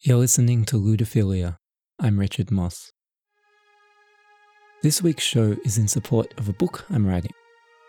You're 0.00 0.18
listening 0.18 0.64
to 0.66 0.76
Ludophilia. 0.76 1.56
I'm 1.98 2.20
Richard 2.20 2.52
Moss. 2.52 2.92
This 4.80 5.02
week's 5.02 5.24
show 5.24 5.56
is 5.64 5.76
in 5.76 5.88
support 5.88 6.32
of 6.38 6.48
a 6.48 6.52
book 6.52 6.84
I'm 6.88 7.04
writing. 7.04 7.32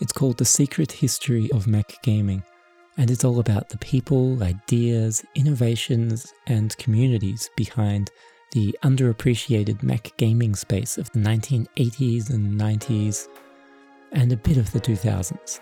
It's 0.02 0.12
called 0.12 0.40
The 0.40 0.44
Secret 0.44 0.92
History 0.92 1.52
of 1.52 1.68
Mac 1.68 2.02
Gaming, 2.02 2.42
and 2.98 3.12
it's 3.12 3.24
all 3.24 3.40
about 3.40 3.70
the 3.70 3.78
people, 3.78 4.42
ideas, 4.42 5.24
innovations, 5.36 6.34
and 6.48 6.76
communities 6.78 7.48
behind 7.56 8.10
the 8.54 8.76
underappreciated 8.84 9.84
Mac 9.84 10.12
gaming 10.18 10.56
space 10.56 10.98
of 10.98 11.12
the 11.12 11.20
1980s 11.20 12.32
and 12.32 12.60
90s, 12.60 13.28
and 14.14 14.32
a 14.32 14.38
bit 14.38 14.58
of 14.58 14.72
the 14.72 14.82
2000s. 14.82 15.60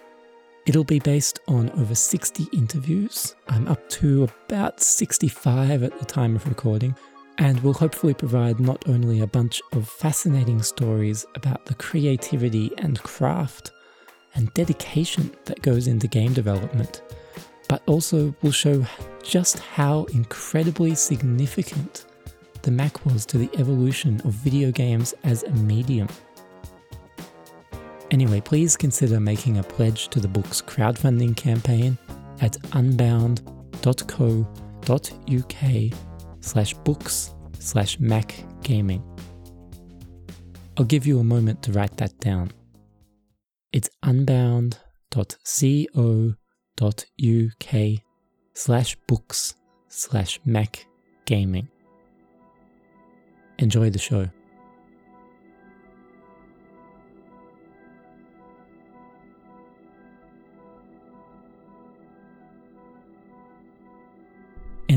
It'll 0.67 0.83
be 0.83 0.99
based 0.99 1.39
on 1.47 1.69
over 1.79 1.95
60 1.95 2.49
interviews. 2.51 3.35
I'm 3.47 3.69
up 3.69 3.87
to 3.91 4.25
about 4.25 4.81
65 4.81 5.81
at 5.81 5.97
the 5.97 6.03
time 6.03 6.35
of 6.35 6.45
recording, 6.45 6.93
and 7.37 7.57
will 7.61 7.71
hopefully 7.71 8.13
provide 8.13 8.59
not 8.59 8.85
only 8.89 9.21
a 9.21 9.27
bunch 9.27 9.61
of 9.71 9.87
fascinating 9.87 10.61
stories 10.61 11.25
about 11.35 11.65
the 11.67 11.75
creativity 11.75 12.69
and 12.79 13.01
craft 13.01 13.71
and 14.35 14.53
dedication 14.55 15.33
that 15.45 15.61
goes 15.61 15.87
into 15.87 16.05
game 16.05 16.33
development, 16.33 17.01
but 17.69 17.81
also 17.85 18.35
will 18.41 18.51
show 18.51 18.85
just 19.23 19.59
how 19.59 20.03
incredibly 20.13 20.95
significant 20.95 22.07
the 22.63 22.71
Mac 22.71 23.05
was 23.05 23.25
to 23.27 23.37
the 23.37 23.49
evolution 23.57 24.19
of 24.25 24.33
video 24.33 24.69
games 24.71 25.13
as 25.23 25.43
a 25.43 25.51
medium. 25.51 26.09
Anyway, 28.11 28.39
please 28.39 28.77
consider 28.77 29.19
making 29.19 29.57
a 29.57 29.63
pledge 29.63 30.07
to 30.09 30.19
the 30.19 30.27
book's 30.27 30.61
crowdfunding 30.61 31.35
campaign 31.35 31.97
at 32.39 32.55
unbound.co.uk 32.73 33.57
slash 36.39 36.73
books 36.73 37.35
slash 37.59 37.99
Mac 37.99 38.35
gaming. 38.61 39.03
I'll 40.77 40.85
give 40.85 41.05
you 41.05 41.19
a 41.19 41.23
moment 41.23 41.63
to 41.63 41.71
write 41.73 41.97
that 41.97 42.17
down. 42.19 42.51
It's 43.73 43.89
unbound.co.uk 44.03 44.75
slash 48.53 48.95
books 49.07 49.55
slash 49.89 50.39
Mac 50.45 50.87
gaming. 51.25 51.67
Enjoy 53.59 53.89
the 53.89 53.99
show. 53.99 54.29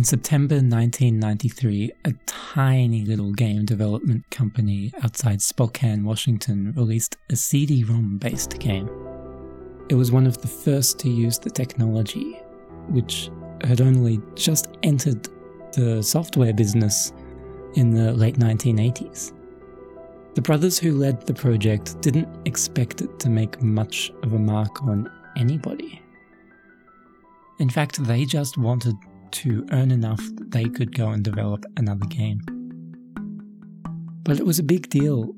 In 0.00 0.04
September 0.04 0.54
1993, 0.54 1.92
a 2.06 2.14
tiny 2.24 3.04
little 3.04 3.32
game 3.32 3.66
development 3.66 4.24
company 4.30 4.94
outside 5.02 5.42
Spokane, 5.42 6.04
Washington 6.04 6.72
released 6.74 7.18
a 7.28 7.36
CD 7.36 7.84
ROM 7.84 8.16
based 8.16 8.58
game. 8.58 8.88
It 9.90 9.96
was 9.96 10.10
one 10.10 10.26
of 10.26 10.40
the 10.40 10.48
first 10.48 10.98
to 11.00 11.10
use 11.10 11.38
the 11.38 11.50
technology, 11.50 12.32
which 12.88 13.30
had 13.62 13.82
only 13.82 14.22
just 14.36 14.68
entered 14.82 15.28
the 15.74 16.02
software 16.02 16.54
business 16.54 17.12
in 17.74 17.90
the 17.90 18.14
late 18.14 18.38
1980s. 18.38 19.34
The 20.34 20.40
brothers 20.40 20.78
who 20.78 20.96
led 20.96 21.26
the 21.26 21.34
project 21.34 22.00
didn't 22.00 22.46
expect 22.46 23.02
it 23.02 23.20
to 23.20 23.28
make 23.28 23.60
much 23.60 24.10
of 24.22 24.32
a 24.32 24.38
mark 24.38 24.82
on 24.82 25.12
anybody. 25.36 26.00
In 27.58 27.68
fact, 27.68 28.02
they 28.04 28.24
just 28.24 28.56
wanted 28.56 28.94
to 29.32 29.66
earn 29.72 29.90
enough 29.90 30.22
that 30.36 30.50
they 30.50 30.64
could 30.64 30.94
go 30.94 31.08
and 31.08 31.22
develop 31.22 31.64
another 31.76 32.06
game. 32.06 32.40
But 34.22 34.38
it 34.38 34.46
was 34.46 34.58
a 34.58 34.62
big 34.62 34.88
deal, 34.90 35.34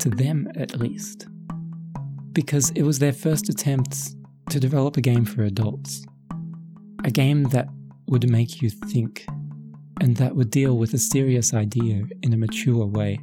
to 0.00 0.10
them 0.10 0.50
at 0.56 0.78
least, 0.78 1.26
because 2.32 2.70
it 2.70 2.82
was 2.82 2.98
their 2.98 3.12
first 3.12 3.48
attempt 3.48 3.96
to 4.50 4.60
develop 4.60 4.96
a 4.96 5.00
game 5.00 5.24
for 5.24 5.44
adults. 5.44 6.04
A 7.04 7.10
game 7.10 7.44
that 7.44 7.68
would 8.06 8.28
make 8.30 8.62
you 8.62 8.70
think, 8.70 9.26
and 10.00 10.16
that 10.16 10.34
would 10.34 10.50
deal 10.50 10.76
with 10.76 10.94
a 10.94 10.98
serious 10.98 11.54
idea 11.54 12.04
in 12.22 12.32
a 12.32 12.36
mature 12.36 12.86
way. 12.86 13.20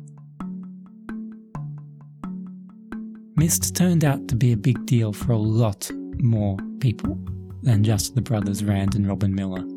Myst 3.35 3.75
turned 3.75 4.05
out 4.05 4.27
to 4.29 4.35
be 4.35 4.53
a 4.53 4.57
big 4.57 4.85
deal 4.85 5.11
for 5.11 5.33
a 5.33 5.37
lot 5.37 5.91
more 6.19 6.57
people 6.79 7.19
than 7.63 7.83
just 7.83 8.15
the 8.15 8.21
brothers 8.21 8.63
Rand 8.63 8.95
and 8.95 9.07
Robin 9.07 9.33
Miller. 9.35 9.74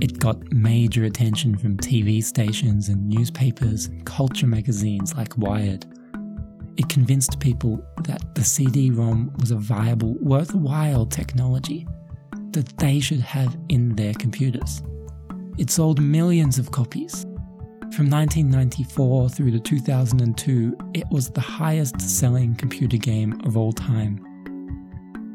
It 0.00 0.18
got 0.18 0.50
major 0.50 1.04
attention 1.04 1.58
from 1.58 1.76
TV 1.76 2.24
stations 2.24 2.88
and 2.88 3.06
newspapers 3.06 3.86
and 3.86 4.06
culture 4.06 4.46
magazines 4.46 5.14
like 5.14 5.36
Wired. 5.36 5.84
It 6.78 6.88
convinced 6.88 7.38
people 7.38 7.84
that 8.04 8.34
the 8.34 8.42
CD 8.42 8.90
ROM 8.90 9.30
was 9.40 9.50
a 9.50 9.56
viable, 9.56 10.14
worthwhile 10.20 11.04
technology 11.04 11.86
that 12.52 12.78
they 12.78 12.98
should 12.98 13.20
have 13.20 13.54
in 13.68 13.94
their 13.94 14.14
computers. 14.14 14.82
It 15.58 15.68
sold 15.68 16.00
millions 16.00 16.58
of 16.58 16.70
copies. 16.70 17.26
From 17.92 18.08
1994 18.08 19.28
through 19.28 19.50
to 19.50 19.60
2002, 19.60 20.78
it 20.94 21.04
was 21.10 21.28
the 21.28 21.42
highest 21.42 22.00
selling 22.00 22.54
computer 22.54 22.96
game 22.96 23.38
of 23.44 23.58
all 23.58 23.72
time. 23.72 24.24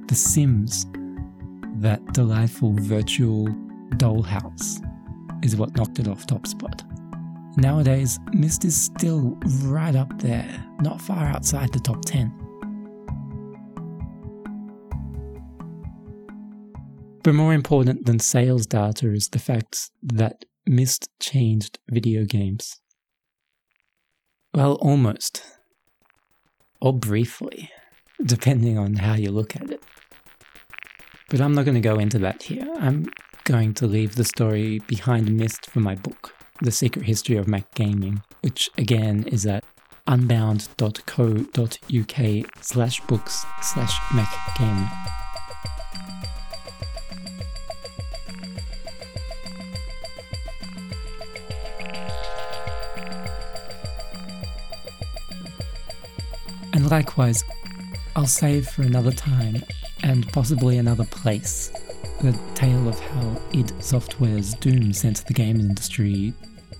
The 0.07 0.15
Sims, 0.15 0.87
that 1.75 2.01
delightful 2.13 2.73
virtual 2.73 3.47
Dollhouse 3.93 4.81
is 5.43 5.55
what 5.55 5.75
knocked 5.75 5.99
it 5.99 6.07
off 6.07 6.25
top 6.25 6.47
spot. 6.47 6.83
Nowadays, 7.57 8.19
Myst 8.33 8.65
is 8.65 8.75
still 8.75 9.37
right 9.63 9.95
up 9.95 10.19
there, 10.19 10.65
not 10.81 10.99
far 10.99 11.25
outside 11.25 11.71
the 11.71 11.79
top 11.79 12.03
10. 12.03 12.33
But 17.23 17.33
more 17.33 17.53
important 17.53 18.05
than 18.05 18.19
sales 18.19 18.67
data 18.67 19.11
is 19.11 19.29
the 19.29 19.39
fact 19.39 19.89
that 20.03 20.45
Mist 20.67 21.09
changed 21.19 21.79
video 21.89 22.25
games. 22.25 22.81
Well, 24.53 24.73
almost. 24.75 25.41
Or 26.81 26.93
briefly, 26.93 27.71
depending 28.23 28.77
on 28.77 28.95
how 28.95 29.15
you 29.15 29.31
look 29.31 29.55
at 29.55 29.71
it. 29.71 29.83
But 31.29 31.41
I'm 31.41 31.55
not 31.55 31.65
going 31.65 31.75
to 31.75 31.81
go 31.81 31.99
into 31.99 32.19
that 32.19 32.43
here. 32.43 32.67
I'm 32.79 33.07
going 33.45 33.73
to 33.75 33.85
leave 33.85 34.15
the 34.15 34.23
story 34.23 34.79
behind 34.87 35.31
Myst 35.37 35.69
for 35.69 35.79
my 35.79 35.93
book, 35.93 36.33
The 36.61 36.71
Secret 36.71 37.05
History 37.05 37.37
of 37.37 37.47
Mac 37.47 37.71
Gaming, 37.75 38.23
which 38.41 38.71
again 38.77 39.23
is 39.27 39.45
at 39.45 39.63
unbound.co.uk 40.07 40.95
slash 42.61 43.01
books 43.01 43.45
slash 43.61 43.99
Mac 44.15 44.33
Gaming. 44.57 44.89
And 56.73 56.89
likewise, 56.89 57.43
I'll 58.15 58.25
save 58.25 58.67
for 58.67 58.81
another 58.81 59.11
time 59.11 59.63
and 60.01 60.27
possibly 60.33 60.79
another 60.79 61.05
place 61.05 61.71
the 62.21 62.37
tale 62.53 62.87
of 62.87 62.99
how 62.99 63.41
id 63.53 63.71
Software's 63.83 64.53
Doom 64.55 64.93
sent 64.93 65.25
the 65.25 65.33
game 65.33 65.59
industry 65.59 66.33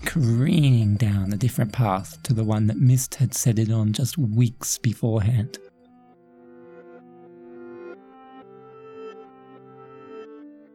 careening 0.04 0.96
down 0.96 1.32
a 1.32 1.36
different 1.36 1.72
path 1.72 2.22
to 2.22 2.32
the 2.32 2.44
one 2.44 2.66
that 2.66 2.78
Myst 2.78 3.16
had 3.16 3.34
set 3.34 3.58
it 3.58 3.70
on 3.70 3.92
just 3.92 4.16
weeks 4.16 4.78
beforehand. 4.78 5.58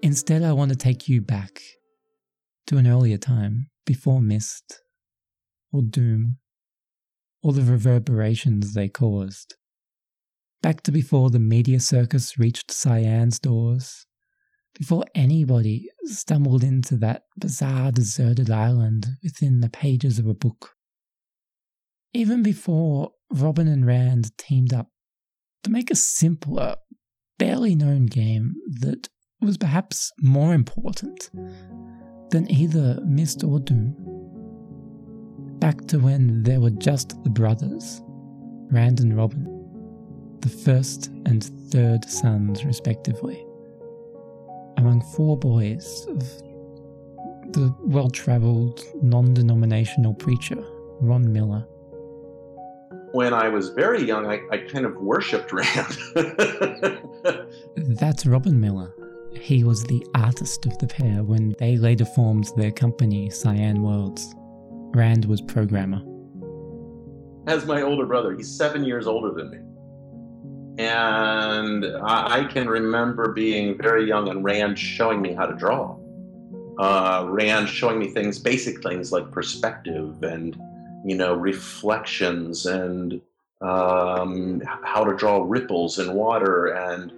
Instead, 0.04 0.44
I 0.44 0.54
want 0.54 0.72
to 0.72 0.78
take 0.78 1.08
you 1.08 1.22
back 1.22 1.62
to 2.68 2.78
an 2.78 2.88
earlier 2.88 3.18
time 3.18 3.70
before 3.86 4.22
Myst 4.22 4.82
or 5.72 5.82
Doom 5.82 6.38
or 7.44 7.54
the 7.54 7.64
reverberations 7.64 8.74
they 8.74 8.90
caused. 8.90 9.56
Back 10.62 10.82
to 10.84 10.92
before 10.92 11.30
the 11.30 11.40
media 11.40 11.80
circus 11.80 12.38
reached 12.38 12.72
Cyan's 12.72 13.40
doors 13.40 14.06
before 14.78 15.06
anybody 15.14 15.90
stumbled 16.06 16.64
into 16.64 16.98
that 16.98 17.24
bizarre 17.38 17.92
deserted 17.92 18.50
island 18.50 19.08
within 19.24 19.62
the 19.62 19.70
pages 19.70 20.20
of 20.20 20.28
a 20.28 20.34
book. 20.34 20.76
Even 22.14 22.44
before 22.44 23.12
Robin 23.32 23.68
and 23.68 23.86
Rand 23.86 24.38
teamed 24.38 24.74
up 24.74 24.88
to 25.64 25.72
make 25.72 25.92
a 25.92 25.96
simpler, 25.96 26.76
barely 27.38 27.76
known 27.76 28.06
game 28.06 28.56
that 28.82 29.10
was 29.40 29.58
perhaps 29.58 30.12
more 30.22 30.54
important 30.54 31.30
than 32.32 32.50
either 32.50 33.00
Myst 33.06 33.44
or 33.44 33.60
Doom. 33.60 33.96
Back 35.60 35.88
to 35.88 36.00
when 36.00 36.44
there 36.44 36.60
were 36.60 36.72
just 36.72 37.22
the 37.24 37.30
brothers, 37.30 38.02
Rand 38.72 39.00
and 39.00 39.16
Robin, 39.16 39.46
the 40.42 40.50
first 40.50 41.08
and 41.26 41.44
third 41.72 42.06
sons, 42.06 42.66
respectively 42.66 43.46
among 44.82 45.02
four 45.02 45.38
boys 45.38 46.08
of 46.10 46.20
the 47.54 47.74
well 47.82 48.10
traveled, 48.10 48.84
non 49.02 49.34
denominational 49.34 50.14
preacher, 50.14 50.58
Ron 51.00 51.32
Miller. 51.32 51.66
When 53.12 53.34
I 53.34 53.50
was 53.50 53.70
very 53.70 54.04
young, 54.04 54.26
I, 54.26 54.42
I 54.52 54.58
kind 54.58 54.86
of 54.86 54.96
worshipped 54.96 55.52
Rand. 55.54 55.98
That's 57.76 58.26
Robin 58.26 58.60
Miller. 58.60 58.94
He 59.40 59.64
was 59.64 59.84
the 59.84 60.06
artist 60.16 60.66
of 60.66 60.78
the 60.80 60.88
pair 60.88 61.24
when 61.24 61.56
they 61.60 61.78
later 61.78 62.06
formed 62.06 62.50
their 62.58 62.72
company, 62.72 63.30
Cyan 63.30 63.84
Worlds. 63.84 64.34
Rand 64.96 65.26
was 65.26 65.42
programmer. 65.42 66.02
As 67.48 67.66
my 67.66 67.82
older 67.82 68.06
brother, 68.06 68.36
he's 68.36 68.56
seven 68.56 68.84
years 68.84 69.08
older 69.08 69.32
than 69.32 69.52
me. 69.52 69.58
And 70.78 71.86
I, 71.86 72.40
I 72.40 72.44
can 72.46 72.68
remember 72.68 73.34
being 73.34 73.78
very 73.78 74.08
young 74.08 74.30
and 74.30 74.44
Rand 74.44 74.78
showing 74.80 75.22
me 75.22 75.34
how 75.34 75.46
to 75.46 75.56
draw. 75.56 75.98
Uh, 76.78 77.26
Rand 77.30 77.70
showing 77.70 78.00
me 78.00 78.10
things, 78.10 78.40
basic 78.40 78.82
things 78.82 79.12
like 79.12 79.32
perspective 79.32 80.24
and, 80.24 80.56
you 81.06 81.16
know, 81.16 81.34
reflections 81.34 82.66
and 82.66 83.22
um, 83.62 84.62
how 84.66 85.04
to 85.04 85.16
draw 85.16 85.44
ripples 85.48 86.00
in 86.00 86.14
water 86.14 86.68
and 86.68 87.12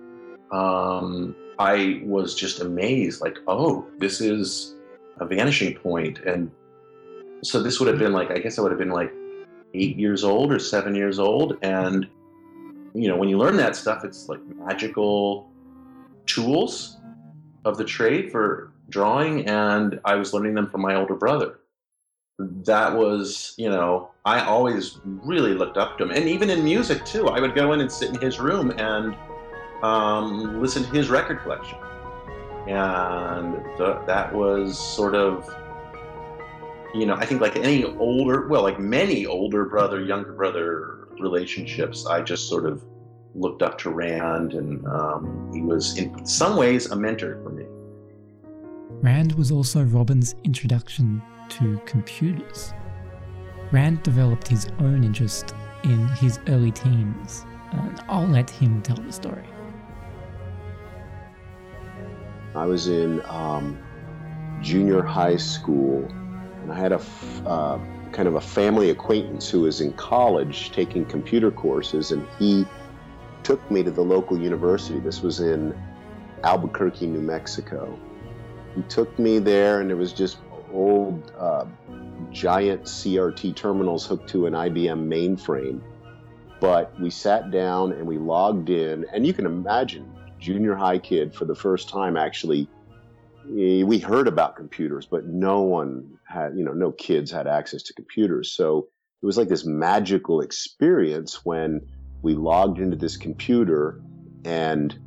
um, 0.52 1.36
I 1.60 2.02
was 2.06 2.36
just 2.36 2.62
amazed, 2.62 3.22
like, 3.22 3.38
oh, 3.48 3.88
this 3.98 4.22
is 4.22 4.76
a 5.20 5.26
vanishing 5.26 5.76
point. 5.76 6.20
And 6.20 6.52
so 7.44 7.62
this 7.62 7.80
would 7.80 7.88
have 7.88 8.00
been 8.00 8.14
like, 8.14 8.32
I 8.32 8.40
guess 8.40 8.58
I 8.58 8.62
would 8.62 8.72
have 8.72 8.80
been 8.80 8.90
like 8.90 9.12
eight 9.74 9.98
years 9.98 10.24
old 10.24 10.52
or 10.52 10.60
seven 10.60 10.96
years 10.96 11.20
old. 11.20 11.58
And, 11.62 12.08
you 12.94 13.08
know, 13.08 13.18
when 13.18 13.30
you 13.30 13.38
learn 13.38 13.58
that 13.58 13.76
stuff, 13.76 14.04
it's 14.04 14.30
like 14.30 14.40
magical 14.56 15.50
tools 16.26 16.98
of 17.66 17.78
the 17.78 17.84
trade 17.84 18.32
for 18.32 18.72
drawing. 18.90 19.48
And 19.48 20.00
I 20.06 20.16
was 20.16 20.34
learning 20.34 20.54
them 20.54 20.70
from 20.70 20.82
my 20.82 20.96
older 20.96 21.16
brother. 21.16 21.60
That 22.40 22.96
was, 22.96 23.54
you 23.58 23.70
know, 23.70 24.10
I 24.26 24.42
always 24.46 25.00
really 25.04 25.54
looked 25.54 25.78
up 25.78 25.98
to 25.98 26.04
him. 26.04 26.12
And 26.12 26.28
even 26.28 26.50
in 26.50 26.64
music, 26.64 27.06
too, 27.06 27.28
I 27.28 27.40
would 27.40 27.56
go 27.56 27.74
in 27.74 27.82
and 27.82 27.92
sit 27.92 28.10
in 28.10 28.20
his 28.20 28.40
room 28.40 28.72
and 28.72 29.16
um, 29.84 30.62
listen 30.62 30.84
to 30.84 30.90
his 30.90 31.10
record 31.10 31.42
collection. 31.42 31.78
And 32.68 33.56
the, 33.78 34.02
that 34.08 34.34
was 34.34 34.80
sort 34.80 35.16
of, 35.16 35.54
you 36.96 37.06
know, 37.06 37.16
I 37.16 37.26
think 37.26 37.42
like 37.42 37.56
any 37.56 37.84
older, 37.84 38.48
well, 38.48 38.64
like 38.64 38.80
many 38.80 39.26
older 39.26 39.66
brother, 39.66 40.02
younger 40.02 40.32
brother 40.32 41.03
relationships, 41.20 42.06
I 42.06 42.22
just 42.22 42.50
sort 42.50 42.66
of 42.66 42.84
looked 43.36 43.62
up 43.62 43.78
to 43.80 43.90
Rand, 43.90 44.54
and 44.54 44.86
um, 44.88 45.52
he 45.54 45.62
was 45.62 45.98
in 45.98 46.26
some 46.26 46.56
ways 46.56 46.92
a 46.92 46.96
mentor 46.96 47.40
for 47.44 47.50
me. 47.50 47.66
Rand 49.02 49.34
was 49.34 49.52
also 49.52 49.84
Robin's 49.84 50.36
introduction 50.44 51.22
to 51.50 51.80
computers. 51.86 52.74
Rand 53.72 54.04
developed 54.04 54.48
his 54.48 54.68
own 54.80 55.04
interest 55.04 55.56
in 55.84 56.08
his 56.10 56.40
early 56.48 56.72
teens, 56.72 57.46
and 57.72 58.02
I'll 58.08 58.28
let 58.28 58.50
him 58.50 58.82
tell 58.82 58.98
the 58.98 59.12
story. 59.12 59.44
I 62.56 62.66
was 62.66 62.88
in 62.88 63.22
um, 63.26 63.78
junior 64.62 65.02
high 65.02 65.38
school, 65.38 66.06
and 66.62 66.72
I 66.72 66.78
had 66.78 66.92
a 66.92 67.02
uh, 67.46 67.80
kind 68.14 68.28
of 68.28 68.36
a 68.36 68.42
family 68.42 68.92
acquaintance 68.92 69.50
who 69.50 69.62
was 69.62 69.82
in 69.82 69.92
college 69.94 70.72
taking 70.72 71.04
computer 71.06 71.52
courses, 71.52 72.12
and 72.12 72.26
he 72.40 72.66
took 73.42 73.70
me 73.70 73.84
to 73.84 73.92
the 73.92 74.02
local 74.02 74.40
university. 74.40 75.00
This 75.00 75.22
was 75.22 75.40
in 75.40 75.78
Albuquerque, 76.44 77.08
New 77.08 77.22
Mexico. 77.22 77.98
He 78.76 78.84
took 78.84 79.18
me 79.20 79.40
there, 79.40 79.82
and 79.82 79.92
it 79.92 79.96
was 79.96 80.14
just 80.14 80.38
old 80.72 81.32
uh, 81.38 81.66
giant 82.32 82.84
CRT 82.84 83.56
terminals 83.56 84.06
hooked 84.06 84.30
to 84.30 84.46
an 84.46 84.54
IBM 84.54 85.08
mainframe. 85.08 85.82
But 86.60 86.98
we 87.00 87.10
sat 87.10 87.52
down 87.52 87.92
and 87.92 88.08
we 88.08 88.18
logged 88.18 88.70
in, 88.70 89.06
and 89.12 89.28
you 89.28 89.34
can 89.34 89.46
imagine 89.46 90.12
junior 90.40 90.76
high 90.76 91.00
kid 91.00 91.34
for 91.34 91.46
the 91.46 91.56
first 91.56 91.90
time 91.90 92.18
actually 92.18 92.68
Eh, 93.50 93.84
we 93.84 94.00
heard 94.00 94.28
about 94.28 94.56
computers 94.56 95.06
but 95.06 95.26
no 95.26 95.62
one 95.62 96.18
had 96.26 96.56
you 96.56 96.64
know 96.64 96.74
no 96.74 96.92
kids 96.92 97.32
had 97.32 97.48
access 97.48 97.84
to 97.84 97.94
computers. 97.94 98.52
So 98.52 98.88
it 99.22 99.26
was 99.26 99.38
like 99.38 99.50
this 99.50 99.66
magical 99.66 100.42
experience 100.42 101.46
when 101.46 101.82
we 102.22 102.36
logged 102.36 102.80
into 102.80 102.98
this 102.98 103.18
computer 103.18 104.02
and 104.46 104.98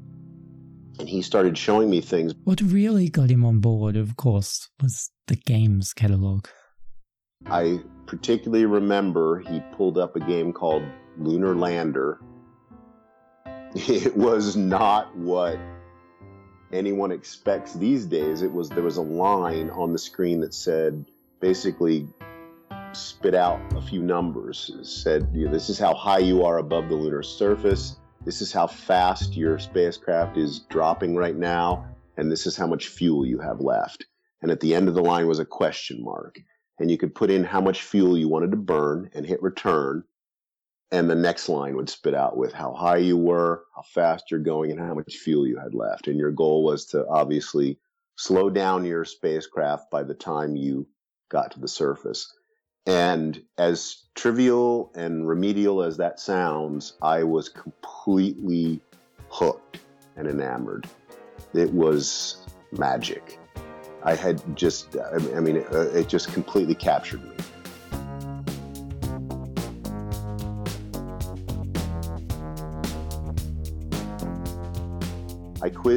and 0.99 1.09
he 1.09 1.21
started 1.21 1.59
showing 1.59 1.91
me 1.91 2.01
things. 2.01 2.35
What 2.45 2.61
really 2.63 3.09
got 3.09 3.31
him 3.31 3.45
on 3.45 3.61
board 3.61 3.97
of 3.97 4.17
course 4.17 4.69
was 4.83 5.11
the 5.27 5.37
games 5.37 5.93
catalog. 5.93 6.47
I 7.47 7.81
particularly 8.07 8.67
remember 8.67 9.41
he 9.41 9.61
pulled 9.73 9.99
up 9.99 10.17
a 10.17 10.21
game 10.21 10.53
called 10.53 10.83
lunar 11.19 11.55
lander. 11.55 12.21
It 13.75 14.17
was 14.17 14.57
not 14.57 15.15
what 15.19 15.59
anyone 16.73 17.13
expects 17.13 17.75
these 17.75 18.07
days. 18.07 18.43
It 18.43 18.53
was 18.53 18.69
there 18.69 18.83
was 18.83 18.97
a 18.97 19.03
line 19.03 19.71
on 19.71 19.93
the 19.93 19.99
screen 19.99 20.41
that 20.41 20.55
said 20.55 21.05
basically 21.41 22.09
spit 22.93 23.35
out 23.35 23.61
a 23.75 23.83
few 23.83 24.03
numbers. 24.03 24.71
It 24.79 24.87
said 24.87 25.29
you 25.33 25.47
know, 25.47 25.53
this 25.53 25.69
is 25.69 25.79
how 25.79 25.95
high 25.95 26.19
you 26.19 26.45
are 26.45 26.59
above 26.59 26.89
the 26.89 26.95
lunar 26.95 27.23
surface. 27.23 27.99
This 28.25 28.41
is 28.41 28.53
how 28.53 28.67
fast 28.67 29.37
your 29.37 29.59
spacecraft 29.59 30.37
is 30.37 30.61
dropping 30.61 31.15
right 31.15 31.37
now, 31.37 31.87
and 32.17 32.31
this 32.31 32.47
is 32.47 32.57
how 32.57 32.67
much 32.67 32.89
fuel 32.89 33.25
you 33.25 33.39
have 33.39 33.61
left. 33.61 34.07
And 34.43 34.51
at 34.51 34.61
the 34.61 34.75
end 34.75 34.89
of 34.89 34.95
the 34.95 35.03
line 35.03 35.27
was 35.27 35.39
a 35.39 35.45
question 35.45 36.03
mark. 36.03 36.41
And 36.79 36.91
you 36.91 36.99
could 36.99 37.15
put 37.15 37.31
in 37.31 37.45
how 37.45 37.61
much 37.61 37.83
fuel 37.83 38.19
you 38.19 38.29
wanted 38.29 38.51
to 38.51 38.57
burn 38.57 39.11
and 39.15 39.25
hit 39.25 39.43
return 39.43 40.05
and 40.93 41.11
the 41.11 41.15
next 41.15 41.49
line 41.49 41.77
would 41.77 41.91
spit 41.91 42.15
out 42.15 42.37
with 42.37 42.53
how 42.53 42.73
high 42.73 42.99
you 42.99 43.17
were, 43.17 43.65
how 43.75 43.83
fast 43.83 44.31
you're 44.31 44.41
going, 44.41 44.71
and 44.71 44.81
how 44.81 44.95
much 44.95 45.17
fuel 45.17 45.47
you 45.47 45.59
had 45.59 45.75
left. 45.75 46.07
And 46.07 46.19
your 46.19 46.31
goal 46.31 46.65
was 46.65 46.87
to 46.87 47.07
obviously 47.09 47.79
slow 48.17 48.51
down 48.51 48.85
your 48.85 49.05
spacecraft 49.05 49.91
by 49.91 50.03
the 50.03 50.15
time 50.15 50.57
you 50.57 50.87
got 51.29 51.53
to 51.53 51.61
the 51.61 51.69
surface. 51.69 52.33
And 52.87 53.43
as 53.59 54.05
trivial 54.15 54.93
and 54.95 55.27
remedial 55.27 55.83
as 55.83 55.97
that 55.97 56.21
sounds, 56.21 56.95
I 57.03 57.25
was 57.25 57.49
completely 57.49 58.81
hooked 59.29 59.81
and 60.17 60.29
enamored. 60.29 60.87
It 61.53 61.73
was 61.73 62.47
magic. 62.71 63.41
I 64.05 64.15
had 64.15 64.41
just, 64.57 64.97
I 64.97 65.41
mean, 65.41 65.65
uh, 65.73 65.91
it 65.93 66.09
just 66.09 66.33
completely 66.33 66.77
captured 66.77 67.25
me. 67.25 67.35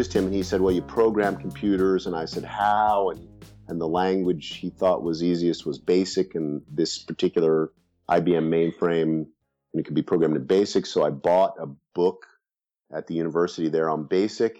I 0.09 0.11
quizzed 0.11 0.17
him 0.17 0.25
and 0.25 0.33
he 0.33 0.43
said, 0.43 0.61
Well, 0.61 0.73
you 0.73 0.81
program 0.81 1.35
computers. 1.35 2.07
And 2.07 2.15
I 2.15 2.25
said, 2.25 2.43
How? 2.43 3.11
And, 3.11 3.27
and 3.67 3.79
the 3.79 3.87
language 3.87 4.55
he 4.55 4.71
thought 4.71 5.03
was 5.03 5.21
easiest 5.21 5.67
was 5.67 5.77
BASIC. 5.77 6.33
And 6.33 6.63
this 6.67 6.97
particular 6.97 7.71
IBM 8.09 8.49
mainframe, 8.49 9.27
and 9.73 9.75
it 9.75 9.85
could 9.85 9.93
be 9.93 10.01
programmed 10.01 10.35
in 10.35 10.45
BASIC. 10.45 10.87
So 10.87 11.05
I 11.05 11.11
bought 11.11 11.53
a 11.59 11.67
book 11.93 12.25
at 12.91 13.05
the 13.05 13.13
university 13.13 13.69
there 13.69 13.87
on 13.87 14.07
BASIC 14.07 14.57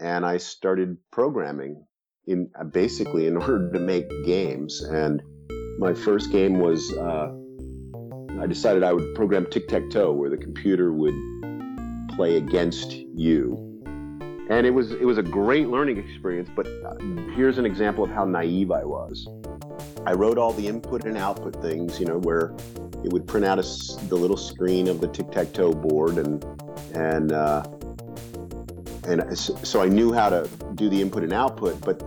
and 0.00 0.24
I 0.24 0.38
started 0.38 0.96
programming 1.10 1.84
in 2.26 2.50
basically 2.72 3.26
in 3.26 3.36
order 3.42 3.70
to 3.72 3.78
make 3.78 4.08
games. 4.24 4.80
And 4.80 5.20
my 5.78 5.92
first 5.92 6.32
game 6.32 6.60
was 6.60 6.90
uh, 6.94 7.28
I 8.40 8.46
decided 8.46 8.82
I 8.84 8.94
would 8.94 9.14
program 9.14 9.46
tic 9.50 9.68
tac 9.68 9.90
toe, 9.90 10.12
where 10.12 10.30
the 10.30 10.38
computer 10.38 10.92
would 10.92 11.14
play 12.16 12.38
against 12.38 12.92
you 12.92 13.67
and 14.50 14.66
it 14.66 14.70
was 14.70 14.92
it 14.92 15.04
was 15.04 15.18
a 15.18 15.22
great 15.22 15.68
learning 15.68 15.98
experience 15.98 16.48
but 16.54 16.66
uh, 16.66 16.94
here's 17.34 17.58
an 17.58 17.66
example 17.66 18.04
of 18.04 18.10
how 18.10 18.24
naive 18.24 18.70
i 18.70 18.84
was. 18.84 19.28
I 20.06 20.12
wrote 20.12 20.38
all 20.38 20.52
the 20.52 20.66
input 20.66 21.04
and 21.04 21.16
output 21.16 21.60
things 21.60 22.00
you 22.00 22.06
know 22.06 22.18
where 22.18 22.54
it 23.04 23.12
would 23.12 23.26
print 23.26 23.44
out 23.44 23.58
a, 23.58 23.62
the 24.08 24.16
little 24.16 24.36
screen 24.36 24.88
of 24.88 25.00
the 25.00 25.08
tic-tac-toe 25.08 25.72
board 25.72 26.18
and 26.18 26.44
and 26.94 27.32
uh, 27.32 27.62
and 29.06 29.38
so 29.38 29.82
i 29.82 29.86
knew 29.86 30.12
how 30.12 30.28
to 30.30 30.48
do 30.74 30.88
the 30.88 31.00
input 31.00 31.22
and 31.22 31.32
output 31.32 31.80
but 31.82 32.02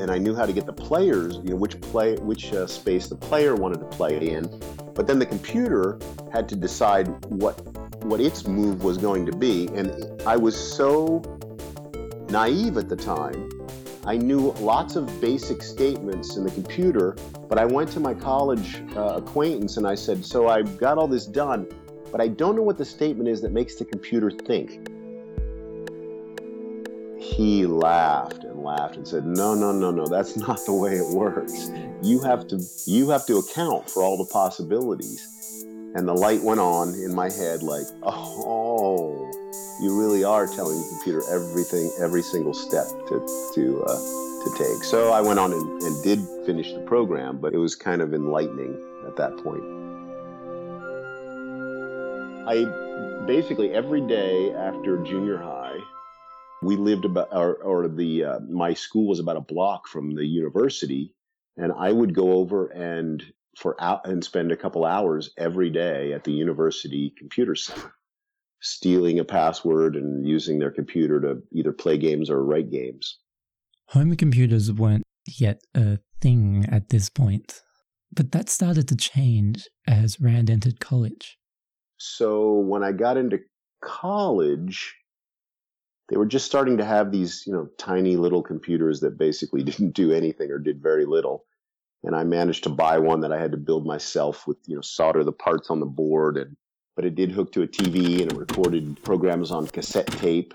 and 0.00 0.10
i 0.10 0.18
knew 0.18 0.34
how 0.34 0.44
to 0.44 0.52
get 0.52 0.66
the 0.66 0.72
players 0.72 1.36
you 1.36 1.50
know 1.50 1.56
which 1.56 1.80
play 1.80 2.16
which 2.16 2.52
uh, 2.52 2.66
space 2.66 3.06
the 3.06 3.16
player 3.16 3.54
wanted 3.54 3.78
to 3.78 3.86
play 3.86 4.30
in. 4.30 4.44
But 4.94 5.06
then 5.06 5.18
the 5.18 5.26
computer 5.26 5.98
had 6.32 6.48
to 6.48 6.56
decide 6.56 7.06
what 7.26 7.60
what 8.04 8.18
its 8.20 8.46
move 8.46 8.82
was 8.82 8.98
going 8.98 9.26
to 9.26 9.36
be 9.36 9.68
and 9.74 10.22
i 10.22 10.36
was 10.36 10.56
so 10.56 11.20
naive 12.30 12.76
at 12.76 12.88
the 12.88 12.96
time. 12.96 13.50
I 14.04 14.16
knew 14.16 14.52
lots 14.60 14.96
of 14.96 15.20
basic 15.20 15.62
statements 15.62 16.36
in 16.36 16.44
the 16.44 16.50
computer, 16.50 17.16
but 17.48 17.58
I 17.58 17.64
went 17.64 17.90
to 17.92 18.00
my 18.00 18.14
college 18.14 18.82
uh, 18.96 19.14
acquaintance 19.16 19.76
and 19.76 19.86
I 19.86 19.96
said, 19.96 20.24
So 20.24 20.48
I've 20.48 20.78
got 20.78 20.98
all 20.98 21.08
this 21.08 21.26
done, 21.26 21.66
but 22.12 22.20
I 22.20 22.28
don't 22.28 22.56
know 22.56 22.62
what 22.62 22.78
the 22.78 22.84
statement 22.84 23.28
is 23.28 23.42
that 23.42 23.52
makes 23.52 23.74
the 23.76 23.84
computer 23.84 24.30
think. 24.30 24.88
he 27.36 27.66
laughed 27.66 28.44
and 28.44 28.62
laughed 28.62 28.96
and 28.96 29.06
said, 29.06 29.26
"No, 29.26 29.54
no, 29.54 29.72
no, 29.72 29.90
no. 29.90 30.06
That's 30.06 30.36
not 30.48 30.64
the 30.64 30.72
way 30.72 30.96
it 30.96 31.08
works. 31.14 31.70
You 32.02 32.20
have 32.22 32.46
to 32.48 32.62
you 32.86 33.10
have 33.10 33.26
to 33.26 33.38
account 33.38 33.90
for 33.90 34.02
all 34.02 34.16
the 34.16 34.30
possibilities." 34.32 35.28
And 35.94 36.06
the 36.06 36.14
light 36.14 36.42
went 36.42 36.60
on 36.60 36.94
in 36.94 37.14
my 37.14 37.30
head 37.30 37.62
like, 37.62 37.86
"Oh, 38.02 39.30
you 39.80 39.98
really 39.98 40.24
are 40.24 40.46
telling 40.46 40.80
the 40.80 40.88
computer 40.88 41.22
everything, 41.30 41.90
every 42.00 42.22
single 42.22 42.54
step 42.54 42.86
to 43.08 43.20
to 43.54 43.82
uh, 43.84 44.00
to 44.44 44.54
take." 44.56 44.84
So 44.84 45.12
I 45.12 45.20
went 45.20 45.38
on 45.38 45.52
and, 45.52 45.82
and 45.82 46.02
did 46.02 46.20
finish 46.46 46.72
the 46.72 46.80
program, 46.80 47.38
but 47.38 47.54
it 47.54 47.58
was 47.58 47.74
kind 47.74 48.00
of 48.02 48.14
enlightening 48.14 48.74
at 49.06 49.16
that 49.16 49.36
point. 49.38 49.64
I 52.48 52.64
basically 53.26 53.72
every 53.72 54.00
day 54.00 54.54
after 54.54 55.02
junior 55.02 55.36
high, 55.36 55.78
we 56.62 56.76
lived 56.76 57.04
about, 57.04 57.28
or, 57.32 57.54
or 57.56 57.88
the 57.88 58.24
uh, 58.24 58.40
my 58.48 58.72
school 58.74 59.08
was 59.08 59.18
about 59.18 59.36
a 59.36 59.40
block 59.40 59.88
from 59.88 60.14
the 60.14 60.24
university, 60.24 61.12
and 61.56 61.72
I 61.72 61.90
would 61.90 62.14
go 62.14 62.34
over 62.34 62.68
and 62.68 63.22
for 63.56 63.74
out 63.82 64.06
and 64.06 64.22
spend 64.22 64.52
a 64.52 64.56
couple 64.56 64.84
hours 64.84 65.30
every 65.36 65.70
day 65.70 66.12
at 66.12 66.22
the 66.24 66.32
university 66.32 67.12
computer 67.18 67.56
center, 67.56 67.92
stealing 68.66 69.18
a 69.18 69.24
password 69.24 69.96
and 69.96 70.26
using 70.26 70.58
their 70.58 70.70
computer 70.70 71.20
to 71.20 71.42
either 71.52 71.72
play 71.72 71.96
games 71.96 72.28
or 72.28 72.44
write 72.44 72.70
games. 72.70 73.18
Home 73.90 74.16
computers 74.16 74.72
weren't 74.72 75.04
yet 75.26 75.60
a 75.74 75.98
thing 76.20 76.66
at 76.68 76.88
this 76.88 77.08
point, 77.08 77.62
but 78.12 78.32
that 78.32 78.48
started 78.48 78.88
to 78.88 78.96
change 78.96 79.68
as 79.86 80.20
Rand 80.20 80.50
entered 80.50 80.80
college. 80.80 81.38
So 81.98 82.54
when 82.54 82.82
I 82.82 82.92
got 82.92 83.16
into 83.16 83.38
college, 83.82 84.96
they 86.08 86.16
were 86.16 86.26
just 86.26 86.46
starting 86.46 86.78
to 86.78 86.84
have 86.84 87.12
these, 87.12 87.44
you 87.46 87.52
know, 87.52 87.68
tiny 87.78 88.16
little 88.16 88.42
computers 88.42 89.00
that 89.00 89.18
basically 89.18 89.62
didn't 89.64 89.94
do 89.94 90.12
anything 90.12 90.50
or 90.50 90.58
did 90.58 90.82
very 90.82 91.06
little. 91.06 91.44
And 92.02 92.14
I 92.14 92.24
managed 92.24 92.64
to 92.64 92.70
buy 92.70 92.98
one 92.98 93.20
that 93.20 93.32
I 93.32 93.40
had 93.40 93.52
to 93.52 93.56
build 93.56 93.86
myself 93.86 94.46
with, 94.46 94.58
you 94.66 94.74
know, 94.74 94.82
solder 94.82 95.24
the 95.24 95.32
parts 95.32 95.70
on 95.70 95.80
the 95.80 95.86
board 95.86 96.36
and 96.36 96.56
but 96.96 97.04
it 97.04 97.14
did 97.14 97.30
hook 97.30 97.52
to 97.52 97.62
a 97.62 97.68
TV 97.68 98.22
and 98.22 98.32
it 98.32 98.38
recorded 98.38 99.00
programs 99.04 99.50
on 99.50 99.66
cassette 99.66 100.06
tape. 100.06 100.54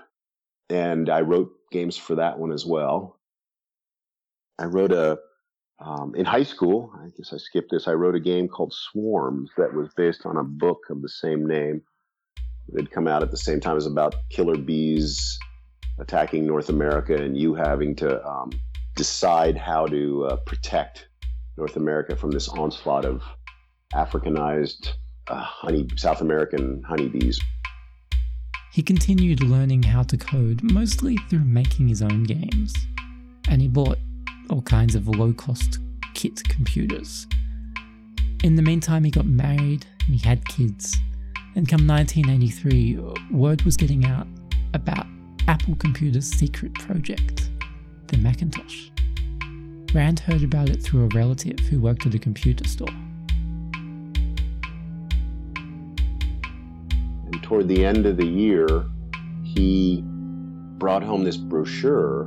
And 0.68 1.08
I 1.08 1.20
wrote 1.20 1.52
games 1.70 1.96
for 1.96 2.16
that 2.16 2.38
one 2.38 2.52
as 2.52 2.66
well. 2.66 3.18
I 4.58 4.64
wrote 4.64 4.92
a 4.92 5.18
um, 5.78 6.14
in 6.14 6.24
high 6.24 6.44
school, 6.44 6.92
I 6.96 7.08
guess 7.16 7.32
I 7.32 7.38
skipped 7.38 7.70
this. 7.72 7.88
I 7.88 7.92
wrote 7.92 8.14
a 8.14 8.20
game 8.20 8.46
called 8.46 8.72
Swarms 8.72 9.50
that 9.56 9.74
was 9.74 9.88
based 9.96 10.26
on 10.26 10.36
a 10.36 10.44
book 10.44 10.78
of 10.90 11.02
the 11.02 11.08
same 11.08 11.44
name. 11.46 11.82
It 12.68 12.76
had 12.76 12.90
come 12.92 13.08
out 13.08 13.22
at 13.22 13.32
the 13.32 13.36
same 13.36 13.58
time 13.58 13.76
as 13.76 13.86
about 13.86 14.14
killer 14.30 14.56
bees 14.56 15.38
attacking 15.98 16.46
North 16.46 16.68
America 16.68 17.16
and 17.16 17.36
you 17.36 17.54
having 17.54 17.96
to 17.96 18.24
um, 18.24 18.50
decide 18.94 19.56
how 19.56 19.86
to 19.86 20.26
uh, 20.26 20.36
protect 20.46 21.08
North 21.56 21.76
America 21.76 22.14
from 22.14 22.30
this 22.30 22.48
onslaught 22.48 23.04
of 23.04 23.22
Africanized 23.92 24.92
uh, 25.28 25.40
honey, 25.40 25.88
South 25.96 26.20
American 26.20 26.82
honeybees. 26.82 27.40
He 28.72 28.82
continued 28.82 29.42
learning 29.42 29.82
how 29.82 30.02
to 30.04 30.16
code 30.16 30.62
mostly 30.62 31.18
through 31.28 31.44
making 31.44 31.88
his 31.88 32.02
own 32.02 32.24
games, 32.24 32.74
and 33.48 33.60
he 33.60 33.68
bought 33.68 33.98
all 34.50 34.62
kinds 34.62 34.94
of 34.94 35.08
low 35.08 35.32
cost 35.32 35.78
kit 36.14 36.42
computers. 36.48 37.26
In 38.42 38.56
the 38.56 38.62
meantime, 38.62 39.04
he 39.04 39.10
got 39.10 39.26
married 39.26 39.86
and 40.06 40.14
he 40.14 40.28
had 40.28 40.44
kids. 40.48 40.96
And 41.54 41.68
come 41.68 41.86
1983, 41.86 42.98
word 43.30 43.62
was 43.62 43.76
getting 43.76 44.06
out 44.06 44.26
about 44.74 45.06
Apple 45.48 45.76
Computer's 45.76 46.26
secret 46.26 46.74
project, 46.74 47.50
the 48.06 48.16
Macintosh. 48.16 48.88
Rand 49.94 50.20
heard 50.20 50.42
about 50.42 50.70
it 50.70 50.82
through 50.82 51.04
a 51.04 51.14
relative 51.14 51.58
who 51.60 51.78
worked 51.78 52.06
at 52.06 52.14
a 52.14 52.18
computer 52.18 52.66
store. 52.66 52.88
Toward 57.52 57.68
the 57.68 57.84
end 57.84 58.06
of 58.06 58.16
the 58.16 58.26
year, 58.26 58.86
he 59.44 60.02
brought 60.78 61.02
home 61.02 61.22
this 61.22 61.36
brochure 61.36 62.22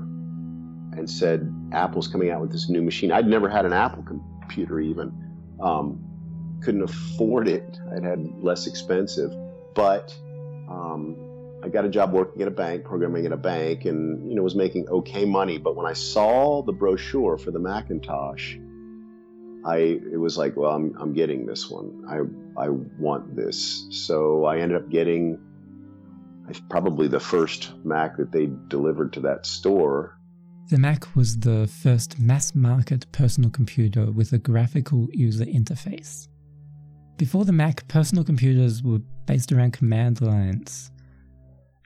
and 0.91 1.09
said, 1.09 1.51
Apple's 1.71 2.07
coming 2.07 2.29
out 2.29 2.41
with 2.41 2.51
this 2.51 2.69
new 2.69 2.83
machine. 2.83 3.11
I'd 3.11 3.25
never 3.25 3.49
had 3.49 3.65
an 3.65 3.73
Apple 3.73 4.03
computer 4.03 4.79
even. 4.79 5.11
Um, 5.59 6.59
couldn't 6.61 6.83
afford 6.83 7.47
it. 7.47 7.79
I'd 7.91 8.03
had 8.03 8.23
less 8.43 8.67
expensive. 8.67 9.31
But 9.73 10.15
um, 10.69 11.15
I 11.63 11.69
got 11.69 11.85
a 11.85 11.89
job 11.89 12.13
working 12.13 12.43
at 12.43 12.47
a 12.47 12.51
bank, 12.51 12.83
programming 12.83 13.25
at 13.25 13.31
a 13.31 13.37
bank, 13.37 13.85
and 13.85 14.29
you 14.29 14.35
know 14.35 14.43
was 14.43 14.53
making 14.53 14.87
okay 14.89 15.25
money. 15.25 15.57
But 15.57 15.75
when 15.75 15.87
I 15.87 15.93
saw 15.93 16.61
the 16.61 16.71
brochure 16.71 17.39
for 17.39 17.49
the 17.49 17.57
Macintosh, 17.57 18.57
I 19.65 19.77
it 20.11 20.19
was 20.19 20.37
like, 20.37 20.55
well, 20.55 20.71
I'm 20.71 20.95
I'm 20.99 21.13
getting 21.13 21.45
this 21.45 21.69
one. 21.69 22.03
I 22.07 22.19
I 22.61 22.69
want 22.69 23.35
this. 23.35 23.87
So 23.89 24.45
I 24.45 24.59
ended 24.59 24.77
up 24.77 24.89
getting 24.89 25.39
probably 26.69 27.07
the 27.07 27.19
first 27.19 27.71
Mac 27.83 28.17
that 28.17 28.31
they 28.31 28.49
delivered 28.67 29.11
to 29.13 29.19
that 29.21 29.45
store. 29.45 30.17
The 30.69 30.77
Mac 30.77 31.15
was 31.15 31.39
the 31.39 31.67
first 31.67 32.19
mass 32.19 32.53
market 32.55 33.11
personal 33.11 33.49
computer 33.49 34.11
with 34.11 34.33
a 34.33 34.37
graphical 34.37 35.07
user 35.11 35.45
interface. 35.45 36.27
Before 37.17 37.45
the 37.45 37.51
Mac, 37.51 37.87
personal 37.87 38.23
computers 38.23 38.83
were 38.83 38.99
based 39.25 39.51
around 39.51 39.73
command 39.73 40.21
lines. 40.21 40.91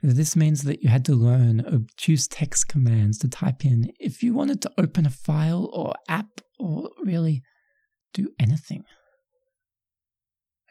This 0.02 0.34
means 0.34 0.62
that 0.62 0.82
you 0.82 0.88
had 0.88 1.04
to 1.06 1.14
learn 1.14 1.64
obtuse 1.66 2.26
text 2.26 2.68
commands 2.68 3.18
to 3.18 3.28
type 3.28 3.64
in 3.64 3.92
if 3.98 4.22
you 4.22 4.34
wanted 4.34 4.62
to 4.62 4.72
open 4.78 5.04
a 5.04 5.10
file 5.10 5.68
or 5.72 5.94
app 6.08 6.40
or 6.58 6.88
really 7.04 7.42
do 8.12 8.30
anything. 8.38 8.84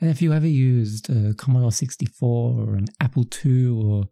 And 0.01 0.09
if 0.09 0.21
you 0.21 0.31
ever 0.33 0.47
used 0.47 1.09
a 1.09 1.33
Commodore 1.33 1.71
64 1.71 2.59
or 2.59 2.75
an 2.75 2.87
Apple 3.01 3.25
II 3.45 3.67
or 3.67 4.03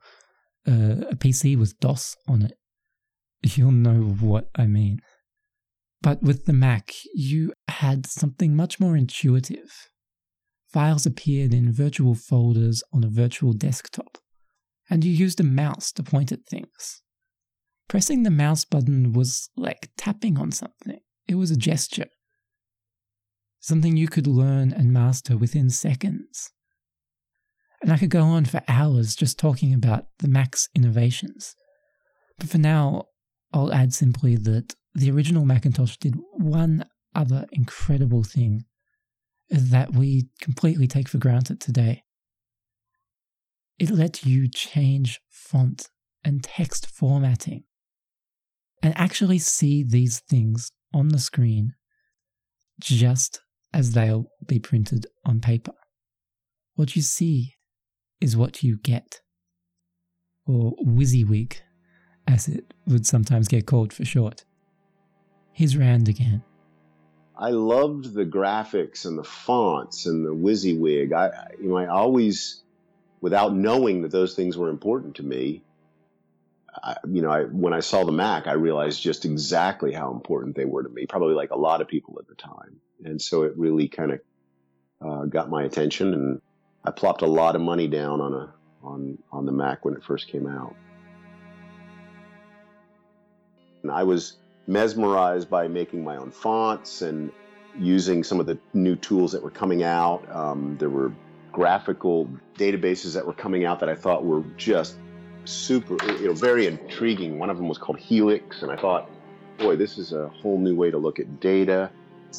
uh, 0.68 0.72
a, 0.72 1.08
a 1.12 1.16
PC 1.16 1.58
with 1.58 1.80
DOS 1.80 2.16
on 2.28 2.42
it, 2.44 2.58
you'll 3.44 3.72
know 3.72 4.02
what 4.02 4.50
I 4.56 4.68
mean. 4.68 5.00
But 6.02 6.22
with 6.22 6.46
the 6.46 6.54
Mac, 6.54 6.94
you 7.14 7.54
had 7.70 8.06
something 8.06 8.56
much 8.56 8.80
more 8.80 8.96
intuitive. 8.96 9.90
Files 10.72 11.06
appeared 11.06 11.54
in 11.54 11.72
virtual 11.72 12.14
folders 12.14 12.84
on 12.94 13.04
a 13.04 13.10
virtual 13.10 13.54
desktop, 13.54 14.18
and 14.90 15.04
you 15.04 15.12
used 15.12 15.40
a 15.40 15.44
mouse 15.44 15.92
to 15.94 16.04
point 16.04 16.32
at 16.32 16.46
things. 16.46 17.02
Pressing 17.88 18.24
the 18.24 18.30
mouse 18.30 18.66
button 18.66 19.14
was 19.14 19.50
like 19.56 19.90
tapping 19.98 20.38
on 20.38 20.52
something, 20.52 21.00
it 21.28 21.36
was 21.36 21.52
a 21.52 21.58
gesture 21.58 22.08
something 23.60 23.98
you 23.98 24.08
could 24.08 24.28
learn 24.28 24.72
and 24.74 24.94
master 24.94 25.38
within 25.38 25.70
seconds. 25.70 26.52
And 27.82 27.92
I 27.92 27.98
could 27.98 28.10
go 28.10 28.24
on 28.24 28.46
for 28.46 28.62
hours 28.68 29.16
just 29.16 29.38
talking 29.38 29.74
about 29.74 30.06
the 30.20 30.28
Mac's 30.28 30.68
innovations. 30.76 31.56
But 32.40 32.50
for 32.50 32.58
now, 32.58 33.06
I'll 33.54 33.74
add 33.74 33.94
simply 33.94 34.36
that 34.36 34.76
the 34.94 35.12
original 35.12 35.46
Macintosh 35.46 35.98
did 35.98 36.16
one 36.34 36.86
other 37.14 37.46
incredible 37.52 38.24
thing 38.24 38.66
that 39.50 39.94
we 39.94 40.30
completely 40.42 40.88
take 40.88 41.08
for 41.08 41.18
granted 41.18 41.62
today. 41.62 42.04
It 43.80 43.92
let 43.92 44.26
you 44.26 44.50
change 44.50 45.20
font 45.30 45.90
and 46.24 46.44
text 46.44 46.88
formatting 46.88 47.64
and 48.82 48.98
actually 48.98 49.40
see 49.40 49.84
these 49.84 50.20
things 50.20 50.72
on 50.94 51.10
the 51.10 51.20
screen 51.20 51.74
just 52.80 53.42
as 53.78 53.92
they'll 53.92 54.26
be 54.48 54.58
printed 54.58 55.06
on 55.24 55.40
paper. 55.40 55.72
What 56.76 56.96
you 56.96 57.04
see 57.04 57.54
is 58.20 58.36
what 58.36 58.64
you 58.64 58.78
get, 58.78 59.22
or 60.48 60.74
WYSIWYG, 60.84 61.58
as 62.28 62.48
it 62.48 62.74
would 62.88 63.06
sometimes 63.06 63.48
get 63.48 63.68
called 63.68 63.94
for 63.94 64.04
short. 64.04 64.46
Here's 65.52 65.78
Rand 65.78 66.10
again. 66.10 66.44
I 67.38 67.52
loved 67.52 68.16
the 68.16 68.26
graphics 68.26 69.06
and 69.06 69.16
the 69.16 69.24
fonts 69.24 70.08
and 70.08 70.26
the 70.26 70.34
WYSIWYG. 70.34 71.14
I, 71.14 71.52
you 71.62 71.70
know, 71.70 71.78
I 71.78 71.86
always, 71.86 72.64
without 73.22 73.56
knowing 73.56 74.02
that 74.02 74.12
those 74.12 74.34
things 74.34 74.58
were 74.58 74.70
important 74.70 75.18
to 75.18 75.24
me, 75.24 75.64
I, 76.84 76.98
you 77.12 77.22
know, 77.22 77.32
I, 77.32 77.44
when 77.44 77.74
I 77.74 77.80
saw 77.80 78.04
the 78.04 78.12
Mac, 78.12 78.48
I 78.48 78.54
realized 78.54 79.02
just 79.02 79.26
exactly 79.26 79.94
how 79.94 80.12
important 80.12 80.56
they 80.56 80.66
were 80.66 80.84
to 80.84 80.90
me. 80.90 81.06
Probably 81.06 81.36
like 81.36 81.52
a 81.52 81.58
lot 81.58 81.82
of 81.82 81.88
people 81.88 82.18
at 82.20 82.28
the 82.28 82.36
time 82.36 82.82
and 83.04 83.22
so 83.22 83.44
it 83.44 83.58
really 83.58 83.88
kind 83.88 84.12
of 84.12 84.20
uh, 85.02 85.26
got 85.26 85.50
my 85.50 85.64
attention, 85.64 86.14
and 86.14 86.42
I 86.84 86.92
plopped 86.92 87.22
a 87.22 87.28
lot 87.28 87.56
of 87.56 87.62
money 87.62 87.88
down 87.88 88.22
on 88.22 88.34
a 88.34 88.54
on 88.84 89.18
on 89.32 89.46
the 89.46 89.52
Mac 89.52 89.86
when 89.86 89.94
it 89.96 90.04
first 90.04 90.28
came 90.28 90.48
out. 90.48 90.76
And 93.84 93.92
I 93.92 94.04
was 94.04 94.38
mesmerized 94.66 95.50
by 95.50 95.68
making 95.68 96.04
my 96.04 96.18
own 96.18 96.32
fonts 96.32 97.02
and 97.02 97.32
using 97.80 98.24
some 98.24 98.40
of 98.40 98.48
the 98.48 98.58
new 98.74 98.96
tools 98.96 99.32
that 99.32 99.44
were 99.44 99.52
coming 99.52 99.84
out. 99.84 100.28
Um, 100.36 100.78
there 100.80 100.90
were 100.90 101.14
graphical 101.52 102.28
databases 102.58 103.14
that 103.14 103.26
were 103.26 103.34
coming 103.34 103.66
out 103.66 103.80
that 103.80 103.90
I 103.90 103.96
thought 103.96 104.26
were 104.26 104.44
just 104.58 104.96
super, 105.48 105.98
you 106.20 106.28
know, 106.28 106.34
very 106.34 106.68
intriguing. 106.68 107.40
One 107.40 107.50
of 107.50 107.58
them 107.58 107.68
was 107.68 107.78
called 107.78 108.00
Helix, 108.00 108.62
and 108.62 108.72
I 108.72 108.76
thought, 108.76 109.10
boy, 109.58 109.76
this 109.76 109.98
is 109.98 110.14
a 110.14 110.28
whole 110.30 110.60
new 110.60 110.76
way 110.76 110.92
to 110.92 110.98
look 110.98 111.20
at 111.20 111.40
data. 111.40 111.90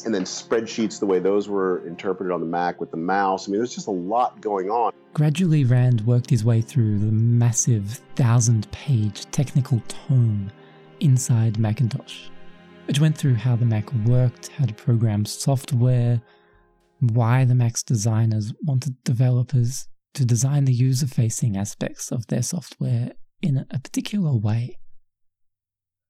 And 0.05 0.13
then 0.13 0.23
spreadsheets, 0.23 0.99
the 0.99 1.05
way 1.05 1.19
those 1.19 1.49
were 1.49 1.85
interpreted 1.87 2.31
on 2.31 2.39
the 2.39 2.45
Mac 2.45 2.79
with 2.79 2.91
the 2.91 2.97
mouse. 2.97 3.47
I 3.47 3.51
mean, 3.51 3.59
there's 3.59 3.73
just 3.73 3.87
a 3.87 3.91
lot 3.91 4.39
going 4.39 4.69
on. 4.69 4.93
Gradually, 5.13 5.65
Rand 5.65 6.01
worked 6.01 6.29
his 6.29 6.45
way 6.45 6.61
through 6.61 6.99
the 6.99 7.11
massive 7.11 7.99
thousand 8.15 8.71
page 8.71 9.25
technical 9.31 9.81
tome 9.87 10.51
inside 10.99 11.57
Macintosh, 11.57 12.29
which 12.85 12.99
went 12.99 13.17
through 13.17 13.35
how 13.35 13.55
the 13.55 13.65
Mac 13.65 13.91
worked, 14.05 14.49
how 14.49 14.65
to 14.65 14.73
program 14.73 15.25
software, 15.25 16.21
why 16.99 17.43
the 17.45 17.55
Mac's 17.55 17.81
designers 17.81 18.53
wanted 18.63 19.03
developers 19.03 19.87
to 20.13 20.25
design 20.25 20.65
the 20.65 20.73
user 20.73 21.07
facing 21.07 21.57
aspects 21.57 22.11
of 22.11 22.27
their 22.27 22.41
software 22.41 23.13
in 23.41 23.65
a 23.69 23.79
particular 23.79 24.35
way. 24.35 24.77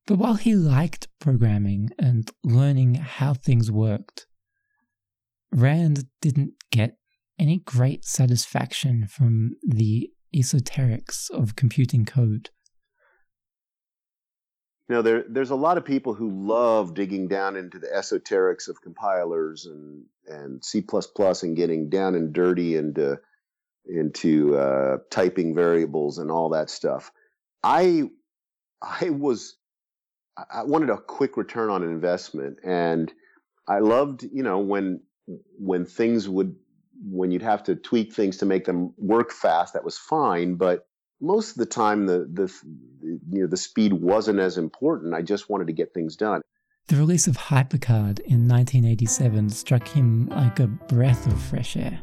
But 0.08 0.18
while 0.18 0.36
he 0.36 0.56
liked 0.56 1.08
programming 1.20 1.90
and 2.00 2.32
learning 2.44 2.96
how 2.96 3.36
things 3.36 3.72
worked, 3.72 4.26
Rand 5.52 6.06
didn't 6.22 6.54
get 6.72 6.98
any 7.38 7.60
great 7.60 8.06
satisfaction 8.06 9.08
from 9.08 9.52
the 9.64 10.10
esoterics 10.36 11.30
of 11.32 11.56
computing 11.56 12.06
code. 12.06 12.50
Know, 14.90 15.04
there, 15.04 15.24
there's 15.30 15.52
a 15.52 15.56
lot 15.56 15.78
of 15.78 15.86
people 15.86 16.16
who 16.16 16.48
love 16.48 16.96
digging 16.96 17.28
down 17.28 17.56
into 17.56 17.78
the 17.78 17.88
esoterics 17.88 18.68
of 18.68 18.82
compilers 18.82 19.68
and, 19.68 20.06
and 20.26 20.66
C++ 20.66 20.84
and 21.44 21.56
getting 21.56 21.90
down 21.90 22.16
and 22.16 22.34
dirty 22.34 22.76
into, 22.76 23.20
into 23.90 24.58
uh, 24.58 24.98
typing 25.10 25.56
variables 25.56 26.18
and 26.18 26.32
all 26.32 26.50
that 26.50 26.70
stuff. 26.70 27.12
I, 27.64 28.04
I 28.82 29.10
was, 29.10 29.56
I 30.38 30.64
wanted 30.64 30.90
a 30.90 30.98
quick 30.98 31.38
return 31.38 31.70
on 31.70 31.84
an 31.84 31.90
investment 31.90 32.58
and 32.64 33.12
I 33.68 33.80
loved, 33.80 34.24
you 34.24 34.44
know, 34.44 34.60
when, 34.60 35.02
when 35.58 35.86
things 35.86 36.30
would, 36.30 36.56
when 37.04 37.32
you'd 37.32 37.42
have 37.42 37.64
to 37.64 37.76
tweak 37.76 38.14
things 38.14 38.38
to 38.38 38.46
make 38.46 38.66
them 38.66 38.94
work 38.98 39.32
fast, 39.32 39.74
that 39.74 39.84
was 39.84 39.98
fine. 39.98 40.56
But 40.56 40.86
most 41.22 41.52
of 41.52 41.58
the 41.58 41.66
time 41.66 42.06
the, 42.06 42.30
the 42.32 42.54
you 43.02 43.42
know 43.42 43.48
the 43.48 43.58
speed 43.58 43.94
wasn't 43.94 44.40
as 44.40 44.58
important. 44.58 45.14
I 45.14 45.22
just 45.22 45.50
wanted 45.50 45.68
to 45.68 45.74
get 45.74 45.94
things 45.94 46.16
done. 46.16 46.42
The 46.88 46.96
release 46.96 47.28
of 47.28 47.38
HyperCard 47.38 48.20
in 48.22 48.48
1987 48.48 49.50
struck 49.50 49.88
him 49.88 50.28
like 50.30 50.60
a 50.60 50.68
breath 50.68 51.28
of 51.28 51.40
fresh 51.40 51.78
air. 51.78 52.00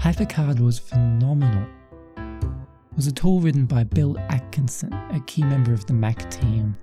HyperCard 0.00 0.60
was 0.60 0.78
phenomenal. 0.78 1.68
It 2.16 2.96
was 2.96 3.06
a 3.06 3.12
tool 3.12 3.38
written 3.40 3.66
by 3.66 3.84
Bill 3.84 4.18
Atkinson, 4.30 4.94
a 4.94 5.20
key 5.26 5.42
member 5.42 5.74
of 5.74 5.84
the 5.84 5.92
Mac 5.92 6.30
team. 6.30 6.74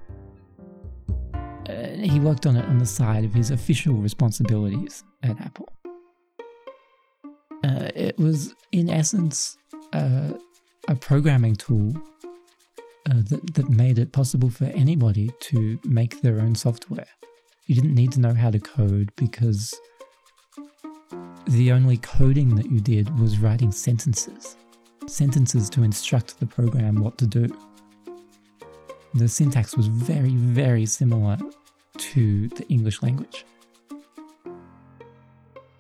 Uh, 1.68 1.88
he 2.00 2.20
worked 2.20 2.46
on 2.46 2.56
it 2.56 2.66
on 2.66 2.78
the 2.78 2.86
side 2.86 3.26
of 3.26 3.34
his 3.34 3.50
official 3.50 3.96
responsibilities 3.96 5.04
at 5.24 5.32
Apple. 5.42 5.68
Uh, 7.64 7.90
it 7.96 8.16
was, 8.20 8.54
in 8.72 8.88
essence, 8.88 9.58
uh, 9.94 10.34
a 10.88 10.96
programming 10.96 11.56
tool 11.56 11.92
uh, 13.10 13.22
that, 13.30 13.56
that 13.56 13.68
made 13.68 13.98
it 13.98 14.12
possible 14.12 14.52
for 14.52 14.66
anybody 14.66 15.32
to 15.40 15.80
make 15.84 16.22
their 16.22 16.40
own 16.40 16.54
software. 16.54 17.08
You 17.66 17.74
didn't 17.74 17.96
need 17.96 18.12
to 18.12 18.20
know 18.20 18.36
how 18.36 18.52
to 18.52 18.60
code 18.60 19.12
because 19.16 19.74
the 21.48 21.72
only 21.72 21.98
coding 21.98 22.56
that 22.56 22.70
you 22.72 22.80
did 22.80 23.20
was 23.20 23.40
writing 23.40 23.72
sentences. 23.72 24.58
Sentences 25.08 25.70
to 25.72 25.84
instruct 25.84 26.40
the 26.40 26.46
program 26.46 26.96
what 26.96 27.18
to 27.18 27.28
do. 27.28 27.48
The 29.14 29.28
syntax 29.28 29.76
was 29.76 29.88
very, 29.88 30.32
very 30.32 30.86
similar 30.86 31.38
to 31.98 32.48
the 32.50 32.68
English 32.68 33.02
language. 33.02 33.46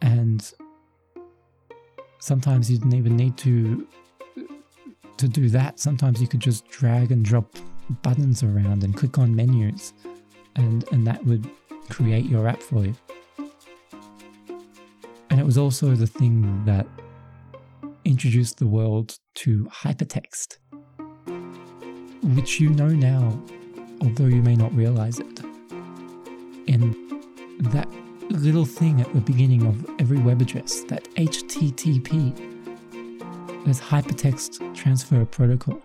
And 0.02 0.52
sometimes 2.20 2.72
you 2.72 2.78
didn't 2.78 2.96
even 2.96 3.16
need 3.16 3.38
to 3.38 3.88
to 5.18 5.28
do 5.28 5.50
that, 5.50 5.80
sometimes 5.80 6.22
you 6.22 6.28
could 6.28 6.40
just 6.40 6.68
drag 6.70 7.12
and 7.12 7.26
drop 7.26 7.56
buttons 8.04 8.44
around 8.44 8.84
and 8.84 8.96
click 8.96 9.18
on 9.18 9.36
menus, 9.36 9.94
and, 10.56 10.86
and 10.92 11.06
that 11.08 11.24
would 11.26 11.50
create 11.90 12.26
your 12.26 12.48
app 12.48 12.62
for 12.62 12.86
you. 12.86 12.96
Was 15.48 15.58
also 15.58 15.96
the 15.96 16.06
thing 16.06 16.66
that 16.66 16.86
introduced 18.04 18.58
the 18.58 18.68
world 18.68 19.18
to 19.36 19.64
hypertext, 19.72 20.58
which 22.36 22.60
you 22.60 22.70
know 22.70 22.90
now, 22.90 23.42
although 24.02 24.26
you 24.26 24.42
may 24.42 24.58
not 24.58 24.76
realize 24.76 25.20
it. 25.20 25.40
And 26.68 26.94
that 27.62 27.88
little 28.30 28.66
thing 28.66 29.00
at 29.00 29.14
the 29.14 29.22
beginning 29.22 29.66
of 29.66 29.90
every 30.02 30.18
web 30.18 30.42
address, 30.42 30.82
that 30.90 31.06
HTTP, 31.16 32.34
as 33.70 33.80
Hypertext 33.80 34.76
Transfer 34.76 35.24
Protocol. 35.24 35.82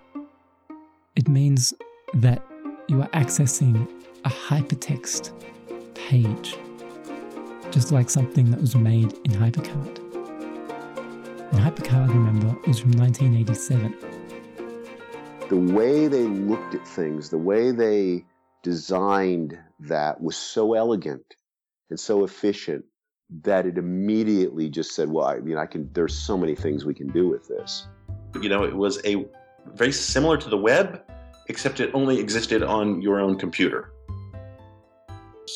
It 1.14 1.28
means 1.28 1.72
that 2.14 2.44
you 2.88 3.00
are 3.00 3.08
accessing 3.10 3.88
a 4.24 4.28
hypertext 4.28 5.30
page, 5.94 6.56
just 7.72 7.90
like 7.90 8.10
something 8.10 8.50
that 8.50 8.60
was 8.60 8.76
made 8.76 9.14
in 9.24 9.32
HyperCard. 9.32 9.98
And 11.52 11.60
HyperCard, 11.60 12.08
remember, 12.08 12.54
was 12.66 12.78
from 12.78 12.92
1987. 12.92 13.96
The 15.48 15.56
way 15.56 16.06
they 16.06 16.24
looked 16.24 16.74
at 16.74 16.86
things, 16.86 17.30
the 17.30 17.38
way 17.38 17.72
they 17.72 18.26
designed 18.62 19.58
that 19.80 20.20
was 20.20 20.36
so 20.36 20.74
elegant 20.74 21.24
and 21.88 21.98
so 21.98 22.24
efficient 22.24 22.84
that 23.42 23.64
it 23.64 23.78
immediately 23.78 24.68
just 24.68 24.94
said, 24.94 25.10
well, 25.10 25.26
I 25.26 25.38
mean, 25.40 25.56
I 25.56 25.64
can, 25.64 25.88
there's 25.94 26.16
so 26.16 26.36
many 26.36 26.54
things 26.54 26.84
we 26.84 26.94
can 26.94 27.08
do 27.08 27.28
with 27.28 27.48
this. 27.48 27.86
You 28.40 28.50
know, 28.50 28.64
it 28.64 28.76
was 28.76 29.00
a 29.06 29.26
very 29.74 29.92
similar 29.92 30.36
to 30.36 30.50
the 30.50 30.58
web, 30.58 31.02
except 31.48 31.80
it 31.80 31.90
only 31.94 32.18
existed 32.18 32.62
on 32.62 33.00
your 33.00 33.18
own 33.18 33.38
computer. 33.38 33.92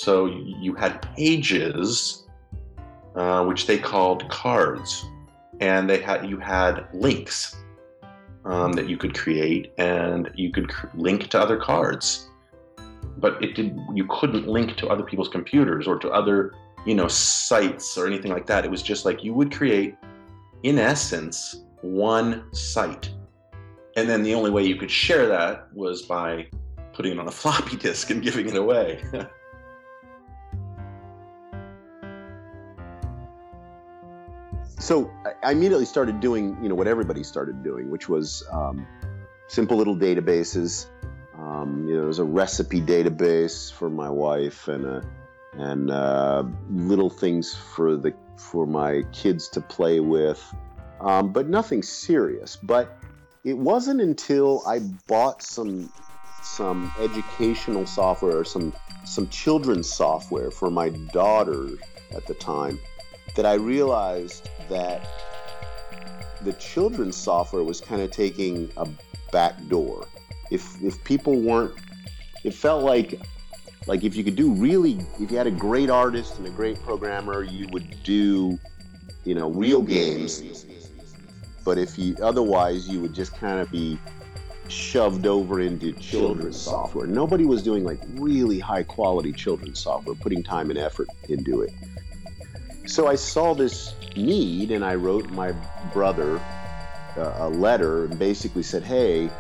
So 0.01 0.27
you 0.27 0.75
had 0.75 1.03
pages, 1.15 2.25
uh, 3.15 3.45
which 3.45 3.67
they 3.67 3.79
called 3.79 4.29
cards, 4.29 5.05
and 5.61 5.89
they 5.89 6.01
had 6.01 6.29
you 6.29 6.39
had 6.39 6.87
links 6.93 7.57
um, 8.45 8.73
that 8.75 8.89
you 8.89 8.97
could 8.97 9.15
create, 9.15 9.73
and 9.79 10.31
you 10.35 10.51
could 10.53 10.69
cr- 10.69 10.89
link 10.95 11.29
to 11.29 11.41
other 11.41 11.57
cards. 11.57 12.29
But 13.19 13.43
it 13.43 13.55
did 13.55 13.79
you 13.95 14.07
couldn't 14.09 14.47
link 14.47 14.77
to 14.77 14.89
other 14.89 15.03
people's 15.03 15.29
computers 15.29 15.87
or 15.87 15.99
to 15.99 16.11
other 16.11 16.53
you 16.87 16.95
know, 16.95 17.09
sites 17.09 17.99
or 17.99 18.07
anything 18.07 18.33
like 18.33 18.47
that. 18.47 18.65
It 18.65 18.71
was 18.71 18.83
just 18.83 19.05
like 19.05 19.23
you 19.23 19.35
would 19.35 19.53
create, 19.53 19.97
in 20.63 20.79
essence, 20.79 21.65
one 21.83 22.45
site. 22.55 23.11
And 23.97 24.09
then 24.09 24.23
the 24.23 24.35
only 24.35 24.51
way 24.51 24.65
you 24.65 24.77
could 24.77 24.91
share 24.91 25.27
that 25.27 25.69
was 25.75 26.03
by 26.03 26.47
putting 26.95 27.13
it 27.13 27.19
on 27.19 27.29
a 27.29 27.31
floppy 27.43 27.77
disk 27.77 28.11
and 28.11 28.23
giving 28.23 28.49
it 28.49 28.57
away. 28.57 29.03
so 34.87 35.11
I 35.42 35.51
immediately 35.51 35.85
started 35.85 36.20
doing, 36.20 36.57
you 36.62 36.68
know, 36.68 36.77
what 36.77 36.87
everybody 36.87 37.25
started 37.25 37.64
doing, 37.64 37.90
which 37.90 38.09
was 38.09 38.44
um, 38.53 38.87
simple 39.49 39.77
little 39.77 39.96
databases. 39.96 40.87
Um, 41.37 41.88
you 41.88 41.94
know, 41.94 42.03
there 42.03 42.07
was 42.07 42.20
a 42.20 42.25
recipe 42.25 42.81
database 42.81 43.72
for 43.72 43.90
my 43.90 44.09
wife 44.09 44.68
and 44.68 44.85
a 44.87 45.03
and 45.55 45.90
uh, 45.90 46.44
little 46.70 47.11
things 47.11 47.53
for 47.53 47.96
the 47.96 48.14
for 48.37 48.64
my 48.64 49.03
kids 49.12 49.49
to 49.49 49.61
play 49.61 49.99
with, 49.99 50.40
um, 51.01 51.33
but 51.33 51.49
nothing 51.49 51.83
serious. 51.83 52.55
But 52.55 52.96
it 53.42 53.59
wasn't 53.59 54.01
until 54.01 54.62
I 54.68 54.79
bought 55.09 55.42
some 55.42 55.92
some 56.42 56.92
educational 57.01 57.87
software 57.87 58.37
or 58.38 58.44
some 58.44 58.72
some 59.05 59.29
children's 59.31 59.92
software 59.92 60.53
for 60.53 60.70
my 60.70 60.90
daughter 61.12 61.70
at 62.14 62.25
the 62.27 62.35
time 62.35 62.79
that 63.35 63.47
I 63.47 63.55
realized 63.55 64.49
that 64.69 65.07
the 66.43 66.53
children's 66.55 67.17
software 67.17 67.65
was 67.65 67.81
kind 67.81 68.03
of 68.03 68.11
taking 68.11 68.71
a 68.77 68.89
back 69.33 69.55
door. 69.69 70.07
If 70.51 70.81
if 70.83 71.03
people 71.05 71.41
weren't, 71.41 71.75
it 72.45 72.55
felt 72.55 72.85
like 72.85 73.21
like 73.87 74.05
if 74.05 74.17
you 74.17 74.25
could 74.25 74.37
do 74.37 74.53
really 74.53 74.99
if 75.21 75.31
you 75.31 75.37
had 75.37 75.47
a 75.47 75.51
great 75.53 75.91
artist 75.91 76.39
and 76.39 76.47
a 76.47 76.51
great 76.51 76.81
programmer 76.83 77.43
you 77.43 77.69
would 77.69 78.03
do 78.03 78.59
you 79.25 79.35
know 79.35 79.51
real 79.51 79.83
games. 79.83 80.43
But 81.65 81.79
if 81.79 81.99
you 81.99 82.17
otherwise 82.23 82.89
you 82.89 83.01
would 83.01 83.15
just 83.15 83.35
kind 83.35 83.61
of 83.61 83.71
be 83.71 83.99
shoved 84.69 85.27
over 85.27 85.61
into 85.61 85.93
children's 85.93 86.57
software. 86.61 87.07
Nobody 87.07 87.45
was 87.45 87.62
doing 87.62 87.85
like 87.85 88.01
really 88.15 88.59
high 88.59 88.83
quality 88.83 89.33
children's 89.33 89.79
software 89.79 90.17
putting 90.17 90.43
time 90.43 90.71
and 90.71 90.79
effort 90.79 91.09
into 91.29 91.62
it 91.62 91.71
so 92.87 93.07
i 93.07 93.14
saw 93.14 93.55
this 93.55 93.94
need 94.16 94.70
and 94.70 94.85
i 94.85 94.94
wrote 94.94 95.29
my 95.31 95.53
brother 95.92 96.38
uh, 97.16 97.35
a 97.38 97.49
letter 97.49 98.05
and 98.05 98.18
basically 98.18 98.62
said 98.62 98.83
hey 98.83 99.31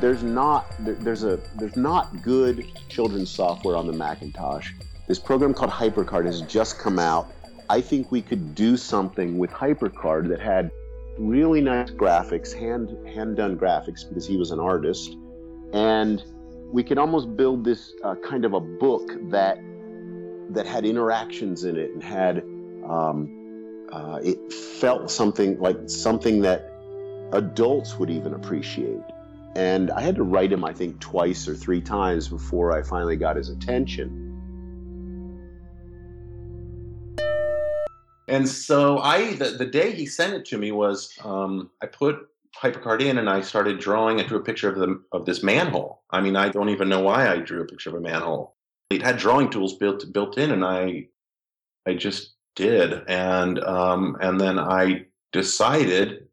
there's 0.00 0.22
not 0.22 0.66
there, 0.80 0.94
there's 0.94 1.24
a 1.24 1.40
there's 1.56 1.76
not 1.76 2.22
good 2.22 2.66
children's 2.88 3.30
software 3.30 3.76
on 3.76 3.86
the 3.86 3.92
Macintosh. 3.92 4.72
This 5.08 5.18
program 5.18 5.54
called 5.54 5.70
HyperCard 5.70 6.26
has 6.26 6.42
just 6.42 6.78
come 6.78 6.98
out. 6.98 7.32
I 7.68 7.80
think 7.80 8.10
we 8.12 8.22
could 8.22 8.54
do 8.54 8.76
something 8.76 9.38
with 9.38 9.50
HyperCard 9.50 10.28
that 10.28 10.40
had 10.40 10.70
really 11.18 11.60
nice 11.60 11.90
graphics, 11.90 12.52
hand 12.52 12.90
hand 13.06 13.36
done 13.36 13.58
graphics 13.58 14.08
because 14.08 14.26
he 14.26 14.36
was 14.36 14.50
an 14.50 14.60
artist, 14.60 15.16
and 15.72 16.22
we 16.72 16.82
could 16.82 16.98
almost 16.98 17.36
build 17.36 17.64
this 17.64 17.92
uh, 18.04 18.14
kind 18.24 18.44
of 18.44 18.54
a 18.54 18.60
book 18.60 19.10
that 19.30 19.58
that 20.50 20.66
had 20.66 20.84
interactions 20.84 21.64
in 21.64 21.76
it 21.76 21.90
and 21.92 22.02
had 22.02 22.44
um, 22.92 23.88
uh, 23.92 24.20
it 24.22 24.52
felt 24.52 25.10
something 25.10 25.58
like 25.60 25.76
something 25.86 26.42
that 26.42 26.70
adults 27.32 27.98
would 27.98 28.10
even 28.10 28.34
appreciate. 28.34 29.02
And 29.54 29.90
I 29.90 30.00
had 30.00 30.14
to 30.16 30.22
write 30.22 30.52
him, 30.52 30.64
I 30.64 30.72
think, 30.72 31.00
twice 31.00 31.46
or 31.46 31.54
three 31.54 31.80
times 31.80 32.28
before 32.28 32.72
I 32.72 32.82
finally 32.82 33.16
got 33.16 33.36
his 33.36 33.48
attention. 33.48 34.28
And 38.28 38.48
so 38.48 38.98
I, 38.98 39.34
the, 39.34 39.50
the 39.50 39.66
day 39.66 39.92
he 39.92 40.06
sent 40.06 40.32
it 40.32 40.46
to 40.46 40.58
me 40.58 40.72
was, 40.72 41.12
um, 41.22 41.70
I 41.82 41.86
put 41.86 42.28
HyperCard 42.62 43.02
in 43.02 43.18
and 43.18 43.28
I 43.28 43.40
started 43.42 43.78
drawing 43.78 44.20
and 44.20 44.28
drew 44.28 44.38
a 44.38 44.42
picture 44.42 44.70
of 44.70 44.76
the 44.76 45.02
of 45.12 45.26
this 45.26 45.42
manhole. 45.42 46.02
I 46.10 46.20
mean, 46.20 46.36
I 46.36 46.48
don't 46.48 46.68
even 46.68 46.88
know 46.88 47.00
why 47.00 47.28
I 47.28 47.38
drew 47.38 47.62
a 47.62 47.66
picture 47.66 47.90
of 47.90 47.96
a 47.96 48.00
manhole. 48.00 48.56
It 48.90 49.02
had 49.02 49.16
drawing 49.18 49.50
tools 49.50 49.74
built 49.76 50.10
built 50.12 50.38
in, 50.38 50.50
and 50.50 50.64
I, 50.64 51.08
I 51.86 51.94
just 51.94 52.34
did, 52.54 53.02
and 53.08 53.58
um, 53.62 54.16
and 54.20 54.40
then 54.40 54.58
I 54.58 55.06
decided 55.32 56.28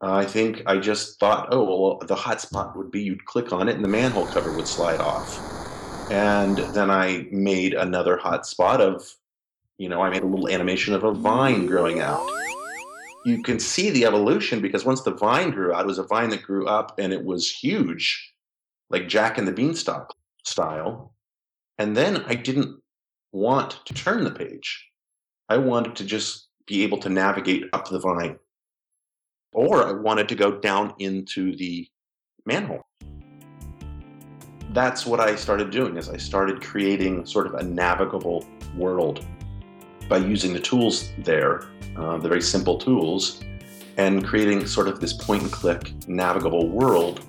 I 0.00 0.24
think 0.24 0.62
I 0.66 0.78
just 0.78 1.18
thought, 1.18 1.48
oh, 1.50 1.64
well, 1.64 1.98
the 2.06 2.14
hot 2.14 2.40
spot 2.40 2.76
would 2.76 2.90
be 2.90 3.02
you'd 3.02 3.24
click 3.24 3.52
on 3.52 3.68
it 3.68 3.74
and 3.74 3.84
the 3.84 3.88
manhole 3.88 4.28
cover 4.28 4.52
would 4.52 4.68
slide 4.68 5.00
off. 5.00 5.42
And 6.08 6.58
then 6.58 6.90
I 6.90 7.26
made 7.32 7.74
another 7.74 8.16
hot 8.16 8.46
spot 8.46 8.80
of, 8.80 9.16
you 9.76 9.88
know, 9.88 10.00
I 10.00 10.10
made 10.10 10.22
a 10.22 10.26
little 10.26 10.48
animation 10.48 10.94
of 10.94 11.02
a 11.02 11.12
vine 11.12 11.66
growing 11.66 12.00
out. 12.00 12.26
You 13.26 13.42
can 13.42 13.58
see 13.58 13.90
the 13.90 14.06
evolution 14.06 14.60
because 14.60 14.84
once 14.84 15.02
the 15.02 15.10
vine 15.14 15.50
grew 15.50 15.72
out, 15.74 15.82
it 15.82 15.86
was 15.88 15.98
a 15.98 16.04
vine 16.04 16.30
that 16.30 16.44
grew 16.44 16.66
up 16.66 16.98
and 16.98 17.12
it 17.12 17.24
was 17.24 17.50
huge, 17.50 18.32
like 18.90 19.08
Jack 19.08 19.36
and 19.36 19.48
the 19.48 19.52
Beanstalk 19.52 20.14
style. 20.44 21.12
And 21.76 21.96
then 21.96 22.24
I 22.26 22.36
didn't 22.36 22.80
want 23.32 23.84
to 23.84 23.94
turn 23.94 24.22
the 24.24 24.30
page. 24.30 24.87
I 25.50 25.56
wanted 25.56 25.96
to 25.96 26.04
just 26.04 26.48
be 26.66 26.82
able 26.82 26.98
to 26.98 27.08
navigate 27.08 27.64
up 27.72 27.88
the 27.88 27.98
vine 27.98 28.38
or 29.54 29.82
I 29.86 29.92
wanted 29.92 30.28
to 30.28 30.34
go 30.34 30.52
down 30.52 30.94
into 30.98 31.56
the 31.56 31.88
manhole. 32.44 32.82
That's 34.72 35.06
what 35.06 35.20
I 35.20 35.34
started 35.36 35.70
doing 35.70 35.96
is 35.96 36.10
I 36.10 36.18
started 36.18 36.60
creating 36.60 37.24
sort 37.24 37.46
of 37.46 37.54
a 37.54 37.62
navigable 37.62 38.46
world 38.76 39.24
by 40.08 40.18
using 40.18 40.52
the 40.52 40.60
tools 40.60 41.10
there, 41.18 41.64
uh, 41.96 42.18
the 42.18 42.28
very 42.28 42.42
simple 42.42 42.76
tools, 42.76 43.42
and 43.96 44.24
creating 44.26 44.66
sort 44.66 44.86
of 44.86 45.00
this 45.00 45.14
point 45.14 45.42
and 45.42 45.50
click 45.50 45.94
navigable 46.06 46.68
world. 46.68 47.24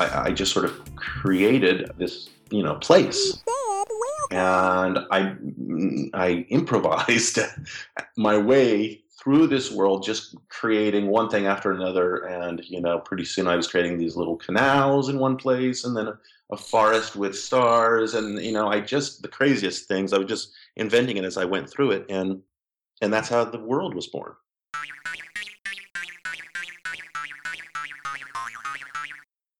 I, 0.00 0.24
I 0.24 0.32
just 0.32 0.52
sort 0.52 0.64
of 0.64 0.96
created 0.96 1.92
this, 1.96 2.30
you 2.50 2.64
know, 2.64 2.74
place 2.74 3.44
and 4.34 4.98
I 5.12 5.36
I 6.12 6.44
improvised 6.48 7.38
my 8.16 8.36
way 8.36 9.04
through 9.16 9.46
this 9.46 9.70
world, 9.70 10.02
just 10.02 10.36
creating 10.48 11.06
one 11.06 11.30
thing 11.30 11.46
after 11.46 11.72
another. 11.72 12.26
And, 12.26 12.60
you 12.64 12.80
know, 12.80 12.98
pretty 12.98 13.24
soon 13.24 13.46
I 13.46 13.54
was 13.56 13.68
creating 13.68 13.96
these 13.96 14.16
little 14.16 14.36
canals 14.36 15.08
in 15.08 15.20
one 15.20 15.36
place 15.36 15.84
and 15.84 15.96
then 15.96 16.08
a, 16.08 16.18
a 16.50 16.56
forest 16.56 17.14
with 17.14 17.38
stars. 17.38 18.14
And, 18.14 18.42
you 18.44 18.52
know, 18.52 18.68
I 18.68 18.80
just, 18.80 19.22
the 19.22 19.28
craziest 19.28 19.86
things, 19.86 20.12
I 20.12 20.18
was 20.18 20.28
just 20.28 20.52
inventing 20.76 21.16
it 21.16 21.24
as 21.24 21.38
I 21.38 21.44
went 21.44 21.70
through 21.70 21.92
it. 21.92 22.06
And, 22.10 22.42
and 23.00 23.12
that's 23.12 23.28
how 23.28 23.44
the 23.44 23.60
world 23.60 23.94
was 23.94 24.08
born. 24.08 24.34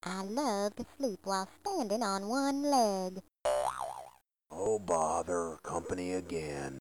I 0.03 0.23
love 0.25 0.75
to 0.77 0.85
sleep 0.99 1.21
while 1.23 1.49
standing 1.63 2.03
on 2.03 2.29
one 2.29 2.63
leg. 2.63 3.23
Oh, 4.57 4.79
bother, 4.79 5.59
company 5.65 6.13
again. 6.13 6.79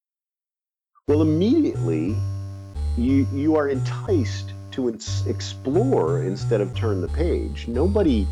Well, 1.08 1.24
immediately 1.24 2.16
you 2.98 3.28
you 3.34 3.56
are 3.56 3.68
enticed 3.68 4.54
to 4.72 4.90
explore 4.90 6.22
instead 6.22 6.62
of 6.62 6.76
turn 6.76 7.02
the 7.02 7.08
page. 7.08 7.68
Nobody 7.68 8.28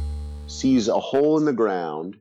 sees 0.45 0.87
a 0.87 0.99
hole 0.99 1.39
in 1.39 1.45
the 1.45 1.53
ground 1.53 2.17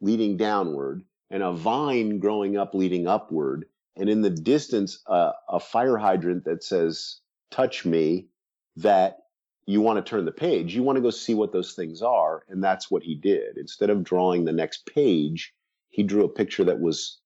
leading 0.00 0.36
downward 0.36 1.02
and 1.28 1.42
a 1.42 1.52
vine 1.52 2.20
growing 2.20 2.56
up 2.56 2.72
leading 2.72 3.08
upward, 3.08 3.66
and 3.96 4.08
in 4.08 4.22
the 4.22 4.30
distance 4.30 5.00
uh, 5.08 5.32
a 5.48 5.58
fire 5.58 5.98
hydrant 5.98 6.44
that 6.44 6.62
says 6.62 7.20
"touch 7.50 7.84
me." 7.84 8.28
That 8.76 9.18
you 9.66 9.80
want 9.80 10.04
to 10.04 10.08
turn 10.08 10.24
the 10.24 10.32
page. 10.32 10.74
You 10.74 10.84
want 10.84 10.96
to 10.96 11.02
go 11.02 11.10
see 11.10 11.34
what 11.34 11.52
those 11.52 11.74
things 11.74 12.00
are, 12.00 12.44
and 12.48 12.62
that's 12.62 12.90
what 12.90 13.02
he 13.02 13.16
did. 13.16 13.58
Instead 13.58 13.90
of 13.90 14.04
drawing 14.04 14.44
the 14.44 14.52
next 14.52 14.86
page, 14.86 15.52
he 15.90 16.02
drew 16.02 16.24
a 16.24 16.28
picture 16.28 16.64
that 16.64 16.80
was 16.80 17.20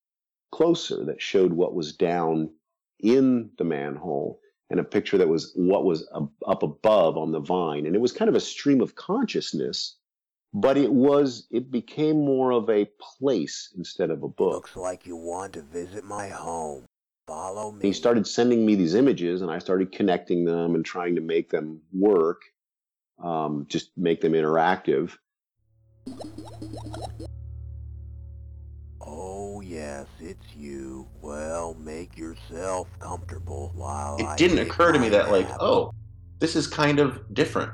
closer, 0.51 1.05
that 1.05 1.23
showed 1.23 1.53
what 1.53 1.75
was 1.75 1.95
down 1.95 2.51
in 3.01 3.51
the 3.59 3.65
manhole 3.65 4.41
and 4.71 4.81
a 4.81 4.85
picture 4.85 5.19
that 5.19 5.29
was 5.29 5.53
what 5.55 5.85
was 5.85 6.09
up 6.47 6.63
above 6.63 7.17
on 7.17 7.33
the 7.33 7.41
vine. 7.41 7.87
And 7.87 7.95
it 7.95 8.01
was 8.01 8.13
kind 8.13 8.29
of 8.29 8.35
a 8.35 8.41
stream 8.41 8.81
of 8.81 8.95
consciousness, 8.95 9.97
but 10.53 10.77
it 10.77 10.93
was, 10.93 11.47
it 11.51 11.71
became 11.71 12.25
more 12.25 12.51
of 12.51 12.71
a 12.71 12.89
place 13.19 13.73
instead 13.77 14.11
of 14.11 14.23
a 14.23 14.29
book. 14.29 14.55
Looks 14.55 14.77
like 14.77 15.07
you 15.07 15.17
want 15.17 15.53
to 15.53 15.63
visit 15.63 16.05
my 16.05 16.29
home. 16.29 16.87
Follow 17.27 17.73
me. 17.73 17.87
He 17.87 17.93
started 17.93 18.27
sending 18.27 18.65
me 18.65 18.75
these 18.75 18.95
images 18.95 19.43
and 19.43 19.51
I 19.51 19.59
started 19.59 19.93
connecting 19.93 20.45
them 20.45 20.75
and 20.75 20.85
trying 20.85 21.15
to 21.17 21.21
make 21.21 21.51
them 21.51 21.81
work, 21.93 22.43
um, 23.23 23.67
just 23.69 23.91
make 23.97 24.21
them 24.21 24.33
interactive. 24.33 25.17
Oh, 29.07 29.61
yes, 29.61 30.07
it's 30.21 30.55
you. 30.55 31.07
Well, 31.21 31.75
make 31.75 32.17
yourself 32.17 32.89
comfortable 32.99 33.73
while 33.75 34.17
it 34.19 34.25
I 34.25 34.37
didn't 34.37 34.59
occur 34.59 34.93
to 34.93 34.99
me 34.99 35.11
that, 35.11 35.31
like, 35.31 35.49
oh, 35.61 35.93
this 36.39 36.57
is 36.57 36.67
kind 36.67 36.99
of 36.99 37.23
different. 37.35 37.73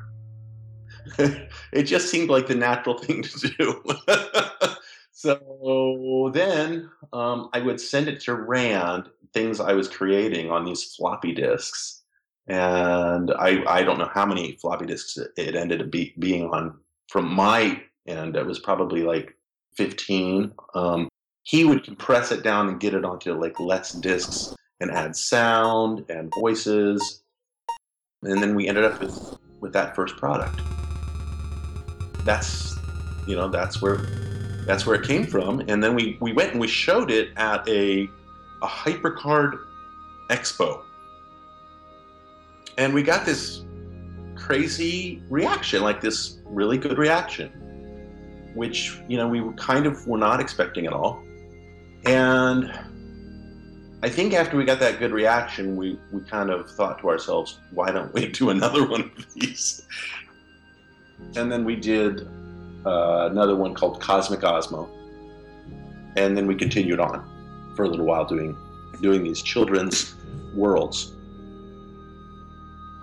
it 1.19 1.83
just 1.85 2.09
seemed 2.09 2.31
like 2.31 2.47
the 2.47 2.55
natural 2.55 2.99
thing 2.99 3.23
to 3.23 3.49
do. 3.49 3.83
so 5.13 6.31
then 6.35 6.91
um, 7.13 7.49
I 7.53 7.61
would 7.61 7.81
send 7.81 8.09
it 8.09 8.21
to 8.23 8.35
Rand, 8.35 9.09
things 9.33 9.61
I 9.61 9.73
was 9.73 9.89
creating 9.89 10.51
on 10.51 10.65
these 10.65 10.95
floppy 10.95 11.33
disks. 11.33 12.03
And 12.49 13.31
I, 13.39 13.63
I 13.69 13.83
don't 13.83 13.99
know 13.99 14.11
how 14.13 14.27
many 14.27 14.57
floppy 14.61 14.87
disks 14.87 15.17
it, 15.17 15.31
it 15.37 15.55
ended 15.55 15.83
up 15.83 15.91
be, 15.91 16.15
being 16.19 16.51
on 16.51 16.77
from 17.09 17.33
my 17.33 17.81
end. 18.09 18.37
It 18.37 18.47
was 18.47 18.59
probably 18.59 19.03
like 19.03 19.37
15. 19.77 20.53
Um, 20.75 21.09
he 21.51 21.65
would 21.65 21.83
compress 21.83 22.31
it 22.31 22.45
down 22.45 22.69
and 22.69 22.79
get 22.79 22.95
it 22.95 23.05
onto 23.05 23.33
like 23.33 23.59
less 23.59 23.91
discs 23.91 24.55
and 24.79 24.89
add 24.89 25.17
sound 25.17 26.05
and 26.09 26.33
voices. 26.33 27.25
And 28.23 28.41
then 28.41 28.55
we 28.55 28.69
ended 28.69 28.85
up 28.85 29.01
with, 29.01 29.37
with 29.59 29.73
that 29.73 29.97
first 29.97 30.17
product. 30.17 30.61
That's 32.25 32.79
you 33.27 33.35
know, 33.35 33.49
that's 33.49 33.83
where 33.83 33.97
that's 34.65 34.87
where 34.87 34.95
it 34.95 35.05
came 35.05 35.27
from. 35.27 35.59
And 35.67 35.83
then 35.83 35.97
we, 35.97 36.17
we 36.21 36.33
went 36.33 36.53
and 36.53 36.61
we 36.61 36.69
showed 36.69 37.11
it 37.11 37.31
at 37.37 37.69
a 37.69 38.09
a 38.63 38.67
hypercard 38.69 39.59
expo. 40.29 40.83
And 42.79 42.95
we 42.95 43.03
got 43.03 43.27
this 43.27 43.65
crazy 44.37 45.21
reaction, 45.29 45.83
like 45.83 46.01
this 46.01 46.39
really 46.45 46.79
good 46.79 46.97
reaction, 46.97 47.51
which, 48.55 49.01
you 49.09 49.17
know, 49.17 49.27
we 49.27 49.43
kind 49.57 49.87
of 49.87 50.07
were 50.07 50.17
not 50.17 50.39
expecting 50.39 50.87
at 50.87 50.93
all. 50.93 51.25
And 52.05 52.73
I 54.03 54.09
think 54.09 54.33
after 54.33 54.57
we 54.57 54.65
got 54.65 54.81
that 54.81 54.99
good 54.99 55.13
reaction, 55.13 55.77
we, 55.77 55.99
we 56.11 56.23
kind 56.23 56.51
of 56.51 56.71
thought 56.71 56.99
to 57.01 57.09
ourselves, 57.09 57.59
why 57.73 57.91
don't 57.91 58.13
we 58.15 58.29
do 58.29 58.51
another 58.51 58.89
one 58.89 59.03
of 59.17 59.35
these? 59.35 59.87
And 61.37 61.53
then 61.53 61.65
we 61.65 61.77
did 61.77 62.27
uh, 62.87 63.29
another 63.31 63.57
one 63.57 63.75
called 63.75 64.01
Cosmic 64.01 64.41
Osmo. 64.41 64.89
And 66.17 66.37
then 66.37 66.47
we 66.47 66.55
continued 66.55 66.99
on 66.99 67.73
for 67.77 67.85
a 67.85 67.89
little 67.89 68.07
while 68.07 68.25
doing 68.25 68.57
doing 69.01 69.23
these 69.23 69.43
children's 69.43 70.15
worlds. 70.55 71.13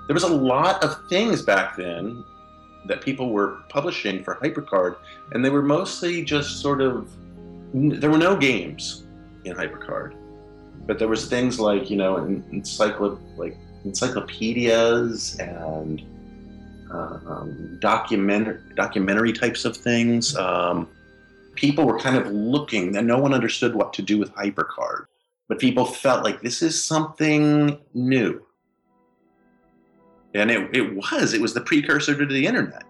There 0.07 0.13
was 0.13 0.23
a 0.23 0.33
lot 0.33 0.83
of 0.83 1.07
things 1.09 1.41
back 1.41 1.75
then 1.75 2.23
that 2.85 3.01
people 3.01 3.31
were 3.31 3.63
publishing 3.69 4.23
for 4.23 4.35
HyperCard, 4.35 4.97
and 5.31 5.43
they 5.43 5.49
were 5.49 5.61
mostly 5.61 6.23
just 6.23 6.61
sort 6.61 6.81
of 6.81 7.09
there 7.73 8.09
were 8.09 8.17
no 8.17 8.35
games 8.35 9.03
in 9.45 9.55
HyperCard, 9.55 10.15
but 10.85 10.99
there 10.99 11.07
was 11.07 11.27
things 11.27 11.59
like 11.59 11.89
you 11.89 11.97
know 11.97 12.15
encyclo- 12.51 13.19
like 13.37 13.57
encyclopedias 13.85 15.37
and 15.39 16.01
um, 16.91 17.77
document, 17.79 18.75
documentary 18.75 19.33
types 19.33 19.65
of 19.65 19.75
things. 19.75 20.35
Um, 20.35 20.87
people 21.55 21.85
were 21.85 21.99
kind 21.99 22.15
of 22.15 22.27
looking, 22.27 22.95
and 22.95 23.07
no 23.07 23.17
one 23.17 23.33
understood 23.33 23.75
what 23.75 23.93
to 23.93 24.01
do 24.01 24.17
with 24.17 24.31
HyperCard. 24.33 25.05
But 25.47 25.59
people 25.59 25.85
felt 25.85 26.23
like 26.23 26.41
this 26.41 26.61
is 26.61 26.81
something 26.81 27.79
new. 27.93 28.45
And 30.33 30.51
it, 30.51 30.75
it 30.75 30.95
was, 30.95 31.33
it 31.33 31.41
was 31.41 31.53
the 31.53 31.61
precursor 31.61 32.15
to 32.15 32.25
the 32.25 32.45
internet. 32.45 32.83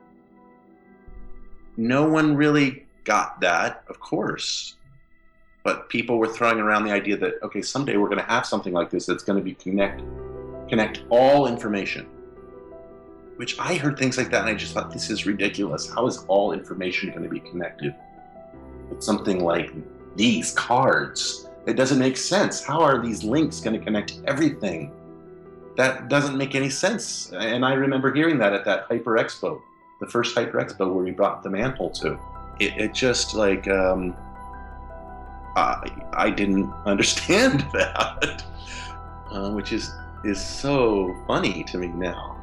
No 1.77 2.09
one 2.09 2.35
really 2.35 2.86
got 3.07 3.41
that, 3.41 3.83
of 3.87 3.99
course. 3.99 4.75
But 5.63 5.89
people 5.89 6.19
were 6.19 6.27
throwing 6.27 6.59
around 6.59 6.83
the 6.85 6.91
idea 6.91 7.17
that, 7.17 7.33
okay, 7.43 7.61
someday 7.61 7.97
we're 7.97 8.09
going 8.09 8.19
to 8.19 8.31
have 8.35 8.45
something 8.45 8.73
like 8.73 8.89
this 8.89 9.05
that's 9.07 9.23
going 9.23 9.39
to 9.39 9.43
be 9.43 9.55
connect, 9.55 10.01
connect 10.69 11.03
all 11.09 11.47
information 11.47 12.07
which 13.37 13.57
I 13.59 13.75
heard 13.75 13.97
things 13.97 14.17
like 14.17 14.31
that 14.31 14.41
and 14.41 14.49
I 14.49 14.55
just 14.55 14.73
thought, 14.73 14.91
this 14.91 15.09
is 15.09 15.25
ridiculous. 15.25 15.89
How 15.89 16.07
is 16.07 16.25
all 16.27 16.51
information 16.51 17.09
going 17.11 17.23
to 17.23 17.29
be 17.29 17.39
connected 17.39 17.95
with 18.89 19.01
something 19.01 19.43
like 19.43 19.71
these 20.15 20.51
cards? 20.53 21.47
It 21.67 21.75
doesn't 21.75 21.99
make 21.99 22.17
sense. 22.17 22.63
How 22.63 22.81
are 22.81 23.01
these 23.01 23.23
links 23.23 23.59
going 23.59 23.77
to 23.77 23.83
connect 23.83 24.19
everything? 24.25 24.91
That 25.75 26.09
doesn't 26.09 26.35
make 26.35 26.55
any 26.55 26.71
sense. 26.71 27.31
And 27.31 27.63
I 27.63 27.73
remember 27.73 28.11
hearing 28.13 28.39
that 28.39 28.53
at 28.53 28.65
that 28.65 28.85
Hyper 28.89 29.17
Expo, 29.17 29.61
the 29.99 30.07
first 30.07 30.33
Hyper 30.33 30.59
Expo 30.59 30.91
where 30.91 31.03
we 31.03 31.11
brought 31.11 31.43
the 31.43 31.49
manhole 31.51 31.91
to. 31.91 32.17
It, 32.59 32.77
it 32.77 32.93
just 32.93 33.33
like, 33.33 33.67
um, 33.67 34.15
I, 35.55 35.89
I 36.13 36.29
didn't 36.29 36.71
understand 36.85 37.61
that, 37.73 38.43
uh, 39.31 39.51
which 39.51 39.71
is, 39.73 39.93
is 40.23 40.41
so 40.41 41.15
funny 41.27 41.63
to 41.65 41.77
me 41.77 41.87
now 41.87 42.37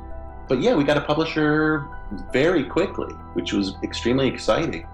but 0.48 0.61
yeah, 0.61 0.74
we 0.74 0.85
got 0.85 0.96
a 0.96 1.00
publisher 1.00 1.88
very 2.33 2.64
quickly, 2.64 3.12
which 3.33 3.53
was 3.53 3.77
extremely 3.83 4.29
exciting. 4.29 4.87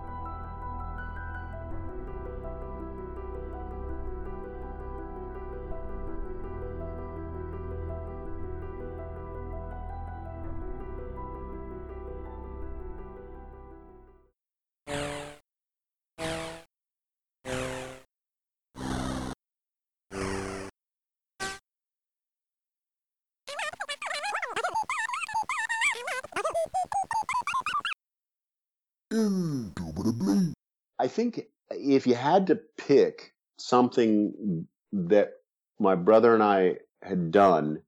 I 31.00 31.08
think 31.08 31.46
if 31.70 32.06
you 32.06 32.14
had 32.14 32.46
to 32.48 32.56
pick 32.76 33.32
something 33.58 34.66
that 34.92 35.32
my 35.78 35.94
brother 35.94 36.34
and 36.34 36.42
I 36.42 36.76
had 37.02 37.30
done 37.30 37.82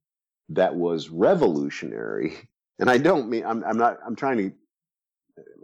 that 0.49 0.75
was 0.75 1.09
revolutionary, 1.09 2.35
and 2.79 2.89
I 2.89 2.97
don't 2.97 3.29
mean 3.29 3.45
I'm, 3.45 3.63
I'm 3.63 3.77
not 3.77 3.99
I'm 4.05 4.15
trying 4.15 4.37
to 4.37 4.51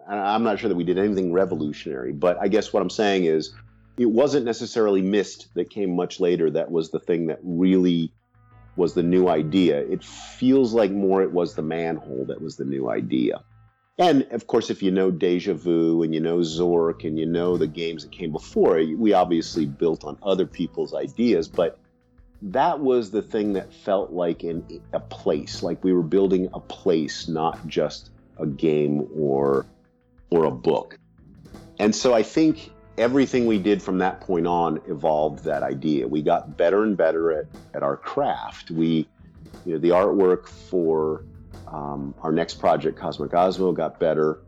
I'm 0.08 0.44
not 0.44 0.60
sure 0.60 0.70
that 0.70 0.76
we 0.76 0.84
did 0.84 0.98
anything 0.98 1.34
revolutionary, 1.34 2.14
but 2.14 2.38
I 2.42 2.48
guess 2.48 2.74
what 2.74 2.82
I'm 2.82 2.90
saying 2.90 3.26
is 3.26 3.54
it 3.98 4.10
wasn't 4.10 4.46
necessarily 4.46 5.02
Myst 5.02 5.50
that 5.56 5.70
came 5.70 5.96
much 5.96 6.20
later 6.20 6.50
that 6.52 6.72
was 6.72 6.90
the 6.90 7.00
thing 7.00 7.28
that 7.28 7.40
really 7.44 8.14
was 8.76 8.94
the 8.94 9.04
new 9.04 9.28
idea. 9.28 9.80
It 9.80 10.04
feels 10.04 10.74
like 10.74 10.92
more 10.92 11.22
it 11.22 11.32
was 11.32 11.56
the 11.56 11.62
manhole 11.62 12.26
that 12.26 12.42
was 12.42 12.56
the 12.56 12.66
new 12.66 12.90
idea. 12.90 13.44
And 13.98 14.24
of 14.32 14.48
course, 14.48 14.70
if 14.70 14.82
you 14.82 14.92
know 14.92 15.12
Deja 15.12 15.54
Vu 15.54 16.04
and 16.04 16.14
you 16.14 16.22
know 16.22 16.38
Zork 16.38 17.04
and 17.04 17.20
you 17.20 17.26
know 17.26 17.58
the 17.58 17.68
games 17.68 18.04
that 18.04 18.14
came 18.14 18.32
before, 18.32 18.76
we 18.98 19.12
obviously 19.12 19.66
built 19.66 20.06
on 20.06 20.18
other 20.24 20.46
people's 20.46 20.94
ideas, 20.94 21.50
but 21.50 21.78
that 22.42 22.80
was 22.80 23.12
the 23.12 23.22
thing 23.22 23.54
that 23.54 23.74
felt 23.74 24.12
like 24.12 24.46
in 24.46 24.82
a 24.94 25.00
place, 25.02 25.62
like 25.62 25.84
we 25.84 25.92
were 25.92 26.04
building 26.04 26.50
a 26.54 26.60
place, 26.62 27.28
not 27.28 27.68
just 27.68 28.12
a 28.38 28.48
game 28.48 29.08
or 29.16 29.66
or 30.30 30.46
a 30.46 30.52
book. 30.52 30.98
And 31.78 31.94
so 31.94 32.14
I 32.14 32.24
think 32.24 32.72
everything 33.00 33.46
we 33.46 33.58
did 33.58 33.82
from 33.82 33.98
that 34.00 34.22
point 34.22 34.46
on 34.46 34.82
evolved 34.88 35.44
that 35.46 35.64
idea. 35.64 36.08
We 36.08 36.22
got 36.22 36.58
better 36.58 36.84
and 36.84 36.96
better 36.96 37.32
at, 37.32 37.46
at 37.74 37.82
our 37.82 37.98
craft. 37.98 38.70
We, 38.70 39.08
you 39.66 39.74
know, 39.74 39.80
the 39.80 39.90
artwork 39.90 40.48
for 40.48 41.24
um, 41.68 42.14
our 42.22 42.32
next 42.32 42.56
project, 42.56 43.00
Cosmic 43.00 43.32
Osmo, 43.32 43.74
got 43.74 44.00
better. 44.00 44.42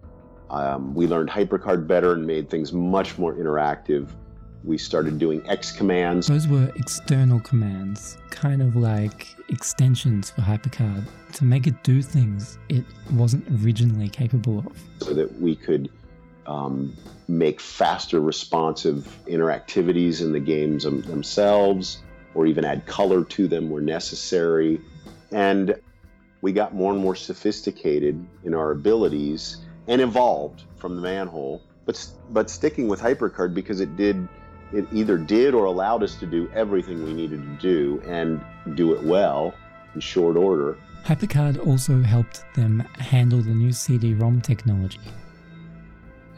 Um, 0.50 0.94
we 0.94 1.08
learned 1.08 1.30
HyperCard 1.30 1.88
better 1.88 2.14
and 2.14 2.28
made 2.28 2.50
things 2.50 2.74
much 2.74 3.18
more 3.18 3.34
interactive. 3.34 4.10
We 4.64 4.78
started 4.78 5.18
doing 5.18 5.42
X 5.48 5.72
commands. 5.72 6.28
Those 6.28 6.48
were 6.48 6.72
external 6.76 7.40
commands, 7.40 8.18
kind 8.30 8.62
of 8.62 8.76
like 8.76 9.28
extensions 9.50 10.30
for 10.30 10.42
HyperCard 10.42 11.08
to 11.34 11.46
make 11.46 11.68
it 11.68 11.82
do 11.84 12.02
things 12.02 12.60
it 12.70 12.84
wasn't 13.14 13.48
originally 13.64 14.10
capable 14.10 14.60
of. 14.60 14.78
So 15.00 15.14
that 15.14 15.42
we 15.42 15.56
could 15.56 15.90
um, 16.46 16.96
make 17.28 17.60
faster, 17.60 18.20
responsive 18.20 19.18
interactivities 19.28 20.22
in 20.22 20.32
the 20.32 20.40
games 20.40 20.84
themselves, 20.84 22.02
or 22.34 22.46
even 22.46 22.66
add 22.66 22.86
color 22.86 23.24
to 23.26 23.48
them 23.48 23.70
where 23.70 23.82
necessary. 23.82 24.82
And 25.32 25.76
we 26.42 26.52
got 26.52 26.74
more 26.74 26.92
and 26.92 27.02
more 27.02 27.16
sophisticated 27.16 28.26
in 28.44 28.54
our 28.54 28.72
abilities 28.72 29.58
and 29.88 30.02
evolved 30.02 30.64
from 30.78 30.96
the 30.96 31.02
manhole. 31.02 31.62
But 31.86 32.08
but 32.30 32.50
sticking 32.50 32.88
with 32.88 33.02
HyperCard 33.02 33.54
because 33.54 33.80
it 33.80 33.96
did 33.96 34.28
it 34.74 34.86
either 34.94 35.18
did 35.18 35.54
or 35.54 35.66
allowed 35.66 36.04
us 36.04 36.16
to 36.16 36.26
do 36.26 36.50
everything 36.54 37.04
we 37.04 37.14
needed 37.14 37.42
to 37.42 37.62
do 37.62 38.02
and 38.08 38.42
do 38.76 38.94
it 38.94 39.04
well 39.04 39.54
in 39.94 40.00
short 40.00 40.38
order. 40.38 40.78
HyperCard 41.04 41.66
also 41.66 42.02
helped 42.02 42.46
them 42.56 42.80
handle 43.00 43.42
the 43.42 43.52
new 43.52 43.72
CD-ROM 43.72 44.40
technology. 44.42 45.00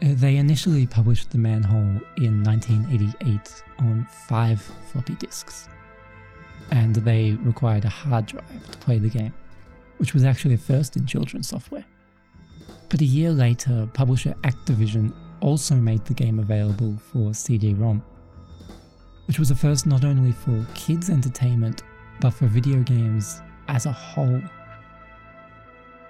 Uh, 0.04 0.08
they 0.16 0.36
initially 0.36 0.86
published 0.86 1.30
the 1.30 1.38
Manhole 1.38 2.00
in 2.18 2.42
1988 2.42 3.62
on 3.78 4.06
five 4.28 4.60
floppy 4.92 5.14
disks, 5.14 5.68
and 6.70 6.94
they 6.96 7.32
required 7.42 7.84
a 7.84 7.88
hard 7.88 8.26
drive 8.26 8.70
to 8.70 8.78
play 8.78 8.98
the 8.98 9.08
game 9.08 9.32
which 9.98 10.14
was 10.14 10.24
actually 10.24 10.54
a 10.54 10.58
first 10.58 10.96
in 10.96 11.06
children's 11.06 11.48
software. 11.48 11.84
But 12.88 13.00
a 13.00 13.04
year 13.04 13.30
later, 13.30 13.88
publisher 13.92 14.34
Activision 14.42 15.12
also 15.40 15.74
made 15.74 16.04
the 16.04 16.14
game 16.14 16.38
available 16.38 16.96
for 16.96 17.34
CD 17.34 17.74
ROM, 17.74 18.02
which 19.26 19.38
was 19.38 19.50
a 19.50 19.54
first 19.54 19.86
not 19.86 20.04
only 20.04 20.32
for 20.32 20.66
kids' 20.74 21.10
entertainment, 21.10 21.82
but 22.20 22.30
for 22.30 22.46
video 22.46 22.80
games 22.82 23.40
as 23.68 23.86
a 23.86 23.92
whole. 23.92 24.40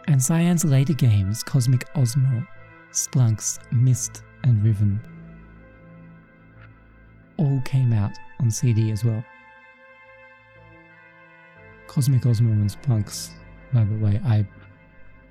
And 0.07 0.23
Cyan's 0.23 0.65
later 0.65 0.93
games, 0.93 1.43
Cosmic 1.43 1.93
Osmo, 1.95 2.47
Spelunx, 2.95 3.59
Myst 3.73 4.23
and 4.43 4.65
Riven, 4.65 5.01
all 7.37 7.61
came 7.65 7.93
out 7.93 8.13
on 8.41 8.51
CD 8.51 8.91
as 8.91 9.05
well. 9.05 9.25
Cosmic 11.87 12.23
Osmo 12.23 12.53
and 12.53 12.71
Spelunx 12.71 13.31
by 13.75 13.83
the 13.83 13.97
way, 13.97 14.21
I 14.25 14.47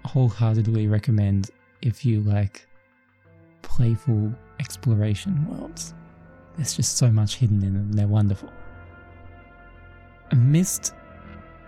wholeheartedly 0.05 0.87
recommend 0.87 1.49
if 1.81 2.05
you 2.05 2.19
like 2.21 2.67
playful 3.61 4.33
exploration 4.59 5.47
worlds. 5.47 5.93
There's 6.57 6.75
just 6.75 6.97
so 6.97 7.09
much 7.09 7.37
hidden 7.37 7.63
in 7.63 7.73
them, 7.73 7.93
they're 7.93 8.07
wonderful. 8.07 8.51
Myst 10.35 10.93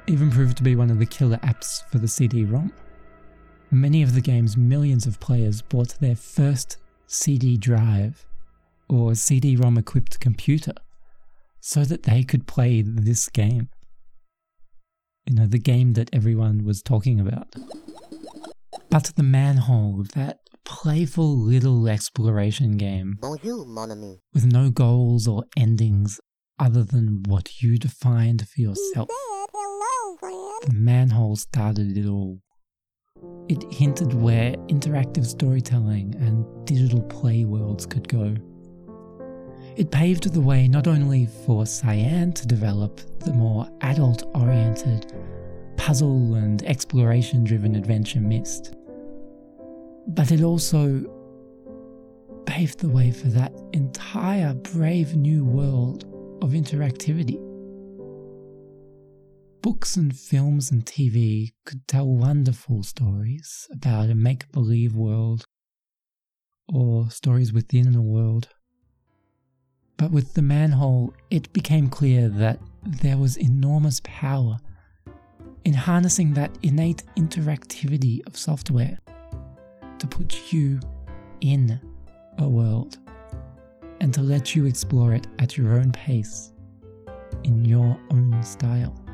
even 0.08 0.30
proved 0.30 0.58
to 0.58 0.64
be 0.64 0.76
one 0.76 0.92
of 0.92 1.00
the 1.00 1.06
killer 1.06 1.38
apps 1.38 1.90
for 1.90 1.98
the 1.98 2.08
CD 2.08 2.44
ROM. 2.44 2.74
Many 3.76 4.04
of 4.04 4.16
the 4.16 4.22
game's 4.22 4.56
millions 4.56 5.06
of 5.06 5.20
players 5.20 5.62
bought 5.62 6.00
their 6.00 6.16
first 6.16 6.78
CD 7.08 7.58
drive 7.58 8.26
or 8.88 9.16
CD 9.16 9.58
ROM 9.58 9.78
equipped 9.78 10.20
computer 10.22 10.74
so 11.60 11.84
that 11.84 12.04
they 12.04 12.24
could 12.24 12.48
play 12.48 12.82
this 12.82 13.28
game 13.28 13.68
you 15.26 15.36
know, 15.36 15.48
the 15.48 15.60
game 15.60 15.94
that 15.94 16.10
everyone 16.14 16.64
was 16.64 16.82
talking 16.82 17.20
about. 17.20 17.48
But 18.90 19.12
the 19.16 19.24
manhole, 19.24 20.06
that 20.14 20.40
playful 20.64 21.36
little 21.36 21.88
exploration 21.88 22.78
game 22.78 23.18
Bonjour, 23.22 23.66
mon 23.66 23.92
ami. 23.92 24.20
with 24.34 24.46
no 24.46 24.70
goals 24.70 25.28
or 25.28 25.44
endings 25.58 26.20
other 26.60 26.84
than 26.84 27.24
what 27.28 27.62
you 27.62 27.78
defined 27.78 28.48
for 28.48 28.62
yourself. 28.62 29.10
Dad, 29.10 29.50
hello. 29.54 30.60
The 30.66 30.74
manhole 30.74 31.36
started 31.36 31.98
it 31.98 32.08
all. 32.08 32.40
It 33.48 33.64
hinted 33.72 34.14
where 34.14 34.54
interactive 34.70 35.26
storytelling 35.26 36.16
and 36.20 36.46
digital 36.66 37.02
play 37.04 37.46
worlds 37.46 37.86
could 37.86 38.08
go. 38.08 38.36
It 39.76 39.92
paved 39.92 40.32
the 40.34 40.42
way 40.42 40.68
not 40.68 40.88
only 40.88 41.28
for 41.46 41.66
Cyan 41.66 42.32
to 42.34 42.48
develop 42.48 43.02
the 43.20 43.34
more 43.34 43.68
adult 43.82 44.24
oriented, 44.34 45.14
puzzle 45.78 46.36
and 46.36 46.64
exploration 46.64 47.44
driven 47.44 47.76
adventure 47.76 48.22
Myst, 48.22 48.74
But 50.08 50.32
it 50.32 50.42
also 50.42 51.04
paved 52.46 52.80
the 52.80 52.90
way 52.90 53.12
for 53.12 53.28
that 53.28 53.54
entire 53.74 54.54
brave 54.54 55.16
new 55.16 55.44
world 55.44 56.06
of 56.42 56.52
interactivity. 56.52 57.45
Books 59.66 59.98
and 59.98 60.16
films 60.16 60.70
and 60.70 60.86
TV 60.86 61.54
could 61.66 61.88
tell 61.88 62.06
wonderful 62.06 62.84
stories 62.84 63.68
about 63.72 64.12
a 64.12 64.14
make 64.14 64.52
believe 64.52 64.96
world 64.96 65.48
or 66.72 67.10
stories 67.10 67.52
within 67.52 67.96
a 67.96 68.02
world. 68.04 68.50
But 69.98 70.12
with 70.12 70.36
the 70.36 70.44
manhole, 70.44 71.16
it 71.32 71.52
became 71.52 71.90
clear 71.90 72.30
that 72.30 72.60
there 72.84 73.18
was 73.18 73.38
enormous 73.38 74.02
power 74.04 74.60
in 75.64 75.74
harnessing 75.74 76.36
that 76.36 76.56
innate 76.62 77.02
interactivity 77.18 78.20
of 78.28 78.38
software 78.38 79.00
to 79.98 80.06
put 80.06 80.54
you 80.54 80.80
in 81.42 81.82
a 82.38 82.48
world 82.48 83.00
and 84.00 84.14
to 84.14 84.22
let 84.22 84.56
you 84.56 84.68
explore 84.68 85.16
it 85.16 85.26
at 85.40 85.58
your 85.58 85.74
own 85.74 85.92
pace, 85.92 86.54
in 87.44 87.66
your 87.66 88.00
own 88.12 88.44
style. 88.44 89.05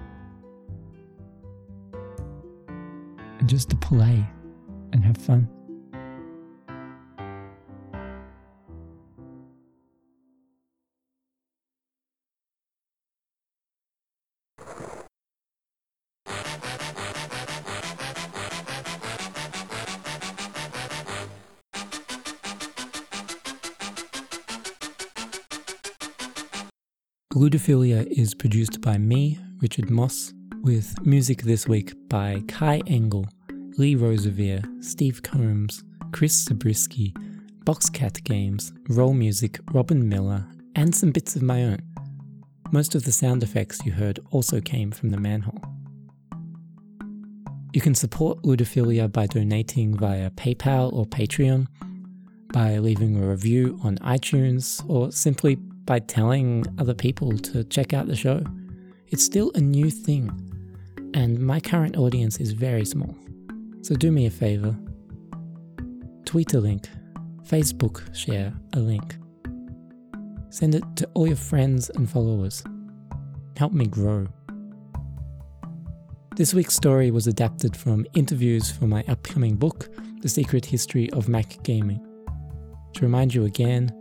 And 3.42 3.50
just 3.50 3.72
to 3.72 3.76
play 3.76 4.24
and 4.94 5.04
have 5.04 5.18
fun. 5.18 5.50
Ludophilia 27.34 28.06
is 28.06 28.36
produced 28.36 28.82
by 28.82 29.00
me, 29.00 29.40
Richard 29.62 29.90
Moss, 29.90 30.32
with 30.64 30.96
music 31.04 31.42
this 31.42 31.68
week 31.68 31.94
by 32.08 32.40
Kai 32.48 32.82
Engel, 32.86 33.28
Lee 33.78 33.96
Rosevere, 33.96 34.62
Steve 34.84 35.24
Combs, 35.24 35.84
Chris 36.12 36.46
Zabriskie, 36.46 37.16
Boxcat 37.66 38.24
Games, 38.24 38.72
Roll 38.90 39.14
Music, 39.14 39.60
Robyn 39.72 40.08
Miller, 40.08 40.46
and 40.76 40.94
some 40.94 41.12
bits 41.12 41.36
of 41.36 41.42
my 41.42 41.64
own. 41.64 41.80
Most 42.72 42.94
of 42.94 43.06
the 43.06 43.12
sound 43.12 43.42
effects 43.42 43.84
you 43.86 43.92
heard 43.92 44.20
also 44.30 44.62
came 44.62 44.92
from 44.92 45.10
the 45.10 45.18
manhole. 45.18 45.62
You 47.74 47.82
can 47.82 47.96
support 47.96 48.44
Ludophilia 48.44 49.12
by 49.12 49.26
donating 49.26 49.98
via 49.98 50.30
PayPal 50.32 50.94
or 50.94 51.06
Patreon, 51.08 51.68
by 52.54 52.78
leaving 52.78 53.16
a 53.16 53.28
review 53.28 53.80
on 53.84 53.98
iTunes, 53.98 54.84
or 54.88 55.12
simply 55.12 55.56
by 55.56 56.00
telling 56.00 56.66
other 56.78 56.94
people 56.94 57.36
to 57.38 57.64
check 57.64 57.94
out 57.94 58.08
the 58.08 58.16
show. 58.16 58.44
It's 59.08 59.26
still 59.26 59.52
a 59.56 59.60
new 59.60 59.90
thing, 59.90 60.51
and 61.14 61.40
my 61.40 61.60
current 61.60 61.98
audience 61.98 62.38
is 62.38 62.52
very 62.54 62.86
small. 62.86 63.16
So 63.82 63.96
do 63.96 64.12
me 64.12 64.26
a 64.26 64.32
favor 64.32 64.78
tweet 66.26 66.54
a 66.54 66.60
link, 66.62 66.88
Facebook 67.44 68.16
share 68.16 68.54
a 68.72 68.80
link. 68.80 69.18
Send 70.50 70.76
it 70.76 70.84
to 70.96 71.06
all 71.14 71.28
your 71.28 71.36
friends 71.36 71.90
and 71.90 72.10
followers. 72.10 72.64
Help 73.58 73.74
me 73.74 73.86
grow. 73.86 74.28
This 76.38 76.54
week's 76.54 76.76
story 76.76 77.12
was 77.12 77.28
adapted 77.28 77.76
from 77.76 78.06
interviews 78.14 78.72
for 78.72 78.88
my 78.88 79.04
upcoming 79.10 79.58
book, 79.58 79.90
The 80.22 80.30
Secret 80.30 80.66
History 80.66 81.12
of 81.12 81.28
Mac 81.28 81.62
Gaming. 81.64 82.00
To 82.94 83.02
remind 83.02 83.34
you 83.34 83.44
again, 83.44 83.92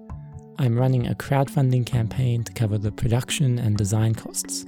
I'm 0.60 0.78
running 0.78 1.08
a 1.08 1.14
crowdfunding 1.14 1.84
campaign 1.84 2.44
to 2.44 2.52
cover 2.52 2.78
the 2.78 2.92
production 2.92 3.58
and 3.58 3.76
design 3.76 4.14
costs. 4.14 4.66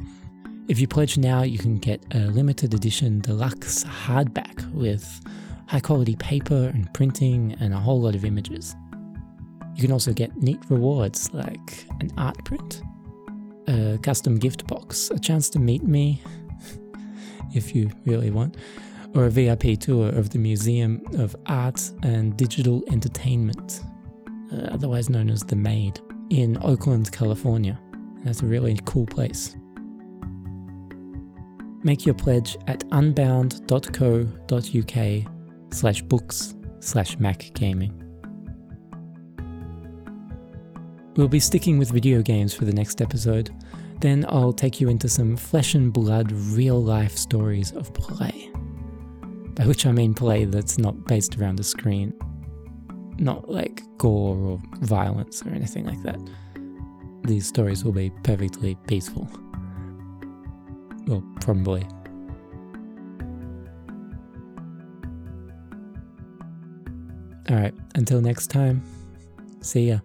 If 0.68 0.80
you 0.80 0.86
pledge 0.86 1.18
now, 1.18 1.42
you 1.42 1.58
can 1.58 1.78
get 1.78 2.02
a 2.14 2.18
limited 2.18 2.72
edition 2.74 3.20
deluxe 3.20 3.84
hardback 3.84 4.72
with 4.72 5.20
high 5.66 5.80
quality 5.80 6.16
paper 6.16 6.70
and 6.74 6.92
printing 6.94 7.56
and 7.60 7.74
a 7.74 7.78
whole 7.78 8.00
lot 8.00 8.14
of 8.14 8.24
images. 8.24 8.74
You 9.74 9.82
can 9.82 9.92
also 9.92 10.12
get 10.12 10.36
neat 10.36 10.60
rewards 10.68 11.32
like 11.32 11.86
an 12.00 12.10
art 12.16 12.44
print, 12.44 12.82
a 13.66 13.98
custom 14.02 14.38
gift 14.38 14.66
box, 14.66 15.10
a 15.10 15.18
chance 15.18 15.50
to 15.50 15.58
meet 15.58 15.82
me 15.82 16.22
if 17.54 17.74
you 17.74 17.90
really 18.06 18.30
want, 18.30 18.56
or 19.14 19.24
a 19.24 19.30
VIP 19.30 19.78
tour 19.80 20.08
of 20.08 20.30
the 20.30 20.38
Museum 20.38 21.02
of 21.18 21.34
Art 21.46 21.90
and 22.02 22.36
Digital 22.36 22.82
Entertainment 22.90 23.82
uh, 24.52 24.68
otherwise 24.70 25.08
known 25.08 25.30
as 25.30 25.42
The 25.42 25.56
MADE, 25.56 26.00
in 26.30 26.58
Oakland, 26.62 27.10
California. 27.12 27.78
That's 28.24 28.42
a 28.42 28.46
really 28.46 28.78
cool 28.84 29.06
place. 29.06 29.56
Make 31.82 32.06
your 32.06 32.14
pledge 32.14 32.56
at 32.66 32.84
unbound.co.uk 32.92 33.64
slash 35.72 36.02
books 36.02 36.54
slash 36.80 37.18
Mac 37.18 37.50
Gaming. 37.54 37.98
We'll 41.16 41.28
be 41.28 41.40
sticking 41.40 41.78
with 41.78 41.90
video 41.90 42.22
games 42.22 42.54
for 42.54 42.64
the 42.64 42.72
next 42.72 43.02
episode. 43.02 43.50
Then 44.00 44.24
I'll 44.28 44.52
take 44.52 44.80
you 44.80 44.88
into 44.88 45.08
some 45.08 45.36
flesh 45.36 45.74
and 45.74 45.92
blood, 45.92 46.32
real 46.32 46.82
life 46.82 47.16
stories 47.16 47.72
of 47.72 47.92
play. 47.94 48.50
By 49.54 49.66
which 49.66 49.84
I 49.86 49.92
mean 49.92 50.14
play 50.14 50.44
that's 50.46 50.78
not 50.78 51.04
based 51.04 51.36
around 51.38 51.60
a 51.60 51.64
screen 51.64 52.14
not 53.18 53.48
like 53.48 53.82
gore 53.98 54.36
or 54.36 54.60
violence 54.80 55.42
or 55.42 55.50
anything 55.50 55.86
like 55.86 56.02
that. 56.02 56.18
These 57.24 57.46
stories 57.46 57.84
will 57.84 57.92
be 57.92 58.10
perfectly 58.22 58.76
peaceful. 58.86 59.28
Well, 61.06 61.22
probably. 61.40 61.86
Alright, 67.50 67.74
until 67.94 68.20
next 68.20 68.48
time, 68.48 68.82
see 69.60 69.88
ya. 69.88 69.98